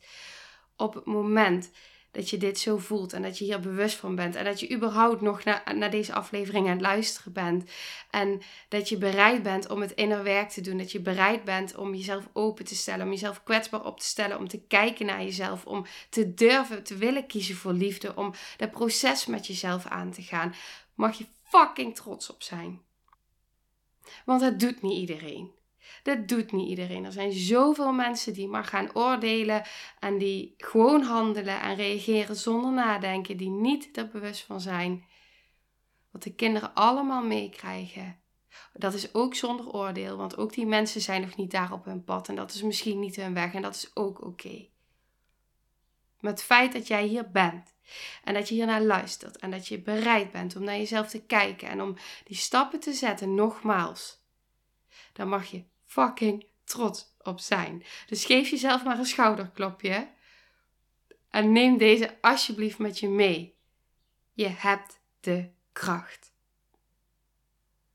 Op 0.76 0.94
het 0.94 1.04
moment 1.04 1.70
dat 2.14 2.30
je 2.30 2.36
dit 2.36 2.58
zo 2.58 2.78
voelt 2.78 3.12
en 3.12 3.22
dat 3.22 3.38
je 3.38 3.44
hier 3.44 3.60
bewust 3.60 3.96
van 3.96 4.14
bent. 4.14 4.34
En 4.34 4.44
dat 4.44 4.60
je 4.60 4.72
überhaupt 4.72 5.20
nog 5.20 5.44
naar, 5.44 5.72
naar 5.76 5.90
deze 5.90 6.12
aflevering 6.12 6.66
aan 6.66 6.72
het 6.72 6.80
luisteren 6.80 7.32
bent. 7.32 7.70
En 8.10 8.42
dat 8.68 8.88
je 8.88 8.98
bereid 8.98 9.42
bent 9.42 9.70
om 9.70 9.80
het 9.80 9.92
innerwerk 9.92 10.48
te 10.48 10.60
doen. 10.60 10.78
Dat 10.78 10.92
je 10.92 11.00
bereid 11.00 11.44
bent 11.44 11.76
om 11.76 11.94
jezelf 11.94 12.28
open 12.32 12.64
te 12.64 12.74
stellen, 12.74 13.06
om 13.06 13.12
jezelf 13.12 13.42
kwetsbaar 13.42 13.84
op 13.84 14.00
te 14.00 14.06
stellen, 14.06 14.38
om 14.38 14.48
te 14.48 14.60
kijken 14.60 15.06
naar 15.06 15.22
jezelf, 15.22 15.66
om 15.66 15.86
te 16.08 16.34
durven 16.34 16.82
te 16.82 16.96
willen 16.96 17.26
kiezen 17.26 17.56
voor 17.56 17.72
liefde, 17.72 18.16
om 18.16 18.34
dat 18.56 18.70
proces 18.70 19.26
met 19.26 19.46
jezelf 19.46 19.86
aan 19.86 20.10
te 20.10 20.22
gaan. 20.22 20.54
Mag 20.94 21.18
je 21.18 21.26
fucking 21.42 21.94
trots 21.94 22.30
op 22.30 22.42
zijn. 22.42 22.80
Want 24.24 24.40
dat 24.40 24.60
doet 24.60 24.82
niet 24.82 24.98
iedereen. 24.98 25.50
Dat 26.04 26.28
doet 26.28 26.52
niet 26.52 26.68
iedereen. 26.68 27.04
Er 27.04 27.12
zijn 27.12 27.32
zoveel 27.32 27.92
mensen 27.92 28.32
die 28.32 28.48
maar 28.48 28.64
gaan 28.64 28.94
oordelen 28.94 29.62
en 29.98 30.18
die 30.18 30.54
gewoon 30.56 31.02
handelen 31.02 31.60
en 31.60 31.74
reageren 31.74 32.36
zonder 32.36 32.72
nadenken, 32.72 33.36
die 33.36 33.50
niet 33.50 33.96
er 33.96 34.08
bewust 34.08 34.42
van 34.42 34.60
zijn. 34.60 35.04
Wat 36.10 36.22
de 36.22 36.34
kinderen 36.34 36.74
allemaal 36.74 37.22
meekrijgen. 37.22 38.20
Dat 38.72 38.94
is 38.94 39.14
ook 39.14 39.34
zonder 39.34 39.70
oordeel, 39.72 40.16
want 40.16 40.36
ook 40.36 40.52
die 40.52 40.66
mensen 40.66 41.00
zijn 41.00 41.20
nog 41.20 41.36
niet 41.36 41.50
daar 41.50 41.72
op 41.72 41.84
hun 41.84 42.04
pad 42.04 42.28
en 42.28 42.34
dat 42.34 42.54
is 42.54 42.62
misschien 42.62 43.00
niet 43.00 43.16
hun 43.16 43.34
weg 43.34 43.54
en 43.54 43.62
dat 43.62 43.74
is 43.74 43.90
ook 43.94 44.24
oké. 44.24 44.66
Maar 46.20 46.32
het 46.32 46.42
feit 46.42 46.72
dat 46.72 46.86
jij 46.86 47.06
hier 47.06 47.30
bent 47.30 47.74
en 48.24 48.34
dat 48.34 48.48
je 48.48 48.54
hier 48.54 48.66
naar 48.66 48.82
luistert 48.82 49.36
en 49.36 49.50
dat 49.50 49.68
je 49.68 49.82
bereid 49.82 50.32
bent 50.32 50.56
om 50.56 50.64
naar 50.64 50.76
jezelf 50.76 51.08
te 51.08 51.22
kijken 51.22 51.68
en 51.68 51.82
om 51.82 51.96
die 52.24 52.36
stappen 52.36 52.80
te 52.80 52.92
zetten, 52.92 53.34
nogmaals, 53.34 54.22
dan 55.12 55.28
mag 55.28 55.46
je 55.46 55.64
fucking 55.94 56.46
trots 56.64 57.14
op 57.22 57.40
zijn. 57.40 57.84
Dus 58.06 58.24
geef 58.24 58.48
jezelf 58.48 58.84
maar 58.84 58.98
een 58.98 59.04
schouderklopje. 59.04 60.12
En 61.30 61.52
neem 61.52 61.78
deze 61.78 62.18
alsjeblieft 62.20 62.78
met 62.78 62.98
je 62.98 63.08
mee. 63.08 63.58
Je 64.32 64.48
hebt 64.48 65.00
de 65.20 65.50
kracht. 65.72 66.32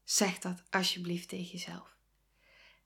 Zeg 0.04 0.40
dat 0.40 0.64
alsjeblieft 0.70 1.30
tegen 1.30 1.52
jezelf. 1.52 1.98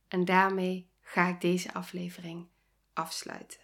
En 0.08 0.26
daarmee 0.26 0.89
ga 1.02 1.28
ik 1.28 1.41
deze 1.41 1.73
aflevering 1.73 2.47
afsluiten. 2.93 3.60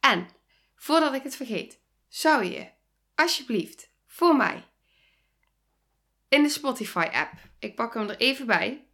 En 0.00 0.28
voordat 0.74 1.14
ik 1.14 1.22
het 1.22 1.36
vergeet, 1.36 1.80
zou 2.08 2.44
je 2.44 2.70
alsjeblieft 3.14 3.90
voor 4.06 4.36
mij 4.36 4.64
in 6.34 6.42
de 6.42 6.48
Spotify 6.48 7.08
app, 7.12 7.32
ik 7.58 7.74
pak 7.74 7.94
hem 7.94 8.08
er 8.08 8.16
even 8.16 8.46
bij. 8.46 8.86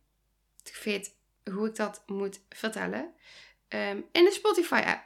Ik 0.64 0.80
weet 0.84 1.18
hoe 1.50 1.68
ik 1.68 1.76
dat 1.76 2.02
moet 2.06 2.40
vertellen. 2.48 3.14
Um, 3.68 4.04
in 4.12 4.24
de 4.24 4.32
Spotify 4.32 4.82
app. 4.86 5.04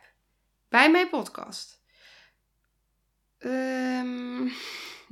Bij 0.69 0.91
mijn 0.91 1.09
podcast. 1.09 1.83
Um, 3.39 4.53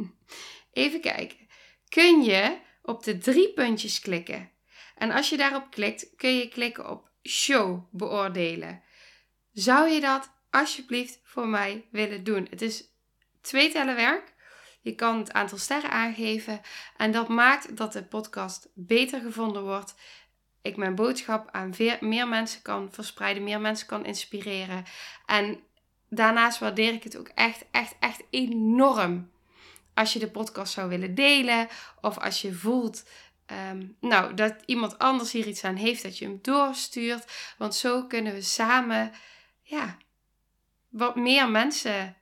even 0.72 1.00
kijken. 1.00 1.48
Kun 1.88 2.22
je 2.22 2.58
op 2.82 3.04
de 3.04 3.18
drie 3.18 3.52
puntjes 3.52 4.00
klikken. 4.00 4.50
En 4.94 5.10
als 5.10 5.28
je 5.28 5.36
daarop 5.36 5.70
klikt, 5.70 6.16
kun 6.16 6.36
je 6.36 6.48
klikken 6.48 6.90
op 6.90 7.10
show 7.22 7.88
beoordelen. 7.90 8.82
Zou 9.52 9.88
je 9.88 10.00
dat 10.00 10.30
alsjeblieft 10.50 11.20
voor 11.24 11.48
mij 11.48 11.88
willen 11.90 12.24
doen? 12.24 12.46
Het 12.50 12.62
is 12.62 12.84
twee 13.40 13.72
tellen 13.72 13.96
werk. 13.96 14.32
Je 14.80 14.94
kan 14.94 15.18
het 15.18 15.32
aantal 15.32 15.58
sterren 15.58 15.90
aangeven 15.90 16.60
en 16.96 17.12
dat 17.12 17.28
maakt 17.28 17.76
dat 17.76 17.92
de 17.92 18.04
podcast 18.04 18.68
beter 18.74 19.20
gevonden 19.20 19.62
wordt 19.62 19.94
ik 20.62 20.76
mijn 20.76 20.94
boodschap 20.94 21.48
aan 21.50 21.74
meer 22.00 22.28
mensen 22.28 22.62
kan 22.62 22.92
verspreiden, 22.92 23.44
meer 23.44 23.60
mensen 23.60 23.86
kan 23.86 24.04
inspireren. 24.04 24.84
En 25.26 25.60
daarnaast 26.08 26.58
waardeer 26.58 26.92
ik 26.92 27.02
het 27.02 27.16
ook 27.16 27.28
echt, 27.28 27.64
echt, 27.70 27.94
echt 28.00 28.22
enorm. 28.30 29.30
Als 29.94 30.12
je 30.12 30.18
de 30.18 30.30
podcast 30.30 30.72
zou 30.72 30.88
willen 30.88 31.14
delen 31.14 31.68
of 32.00 32.18
als 32.18 32.42
je 32.42 32.54
voelt 32.54 33.08
ehm, 33.46 33.86
nou, 34.00 34.34
dat 34.34 34.54
iemand 34.66 34.98
anders 34.98 35.32
hier 35.32 35.46
iets 35.46 35.64
aan 35.64 35.76
heeft, 35.76 36.02
dat 36.02 36.18
je 36.18 36.24
hem 36.24 36.38
doorstuurt. 36.42 37.54
Want 37.58 37.74
zo 37.74 38.06
kunnen 38.06 38.32
we 38.32 38.42
samen 38.42 39.12
ja, 39.62 39.96
wat 40.88 41.16
meer 41.16 41.50
mensen 41.50 42.16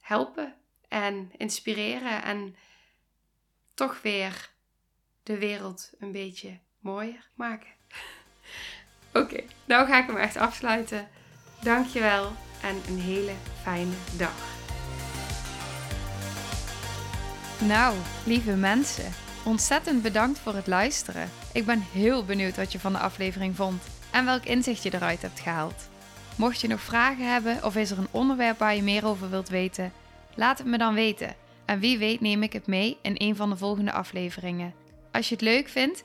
helpen 0.00 0.54
en 0.88 1.32
inspireren 1.36 2.22
en 2.22 2.56
toch 3.74 4.02
weer 4.02 4.50
de 5.22 5.38
wereld 5.38 5.90
een 5.98 6.12
beetje 6.12 6.58
mooier 6.80 7.28
maken. 7.34 7.70
Oké, 9.20 9.42
nou 9.64 9.86
ga 9.86 9.98
ik 9.98 10.06
hem 10.06 10.16
echt 10.16 10.36
afsluiten. 10.36 11.08
Dankjewel 11.62 12.32
en 12.62 12.76
een 12.88 12.98
hele 12.98 13.32
fijne 13.62 13.94
dag. 14.16 14.48
Nou, 17.58 17.96
lieve 18.24 18.52
mensen, 18.56 19.12
ontzettend 19.44 20.02
bedankt 20.02 20.38
voor 20.38 20.54
het 20.54 20.66
luisteren. 20.66 21.30
Ik 21.52 21.66
ben 21.66 21.80
heel 21.92 22.24
benieuwd 22.24 22.56
wat 22.56 22.72
je 22.72 22.80
van 22.80 22.92
de 22.92 22.98
aflevering 22.98 23.56
vond 23.56 23.82
en 24.10 24.24
welk 24.24 24.44
inzicht 24.44 24.82
je 24.82 24.94
eruit 24.94 25.22
hebt 25.22 25.40
gehaald. 25.40 25.88
Mocht 26.36 26.60
je 26.60 26.68
nog 26.68 26.80
vragen 26.80 27.32
hebben 27.32 27.64
of 27.64 27.76
is 27.76 27.90
er 27.90 27.98
een 27.98 28.08
onderwerp 28.10 28.58
waar 28.58 28.74
je 28.74 28.82
meer 28.82 29.06
over 29.06 29.30
wilt 29.30 29.48
weten, 29.48 29.92
laat 30.34 30.58
het 30.58 30.66
me 30.66 30.78
dan 30.78 30.94
weten. 30.94 31.34
En 31.64 31.80
wie 31.80 31.98
weet 31.98 32.20
neem 32.20 32.42
ik 32.42 32.52
het 32.52 32.66
mee 32.66 32.98
in 33.02 33.14
een 33.16 33.36
van 33.36 33.50
de 33.50 33.56
volgende 33.56 33.92
afleveringen. 33.92 34.74
Als 35.12 35.28
je 35.28 35.34
het 35.34 35.44
leuk 35.44 35.68
vindt, 35.68 36.04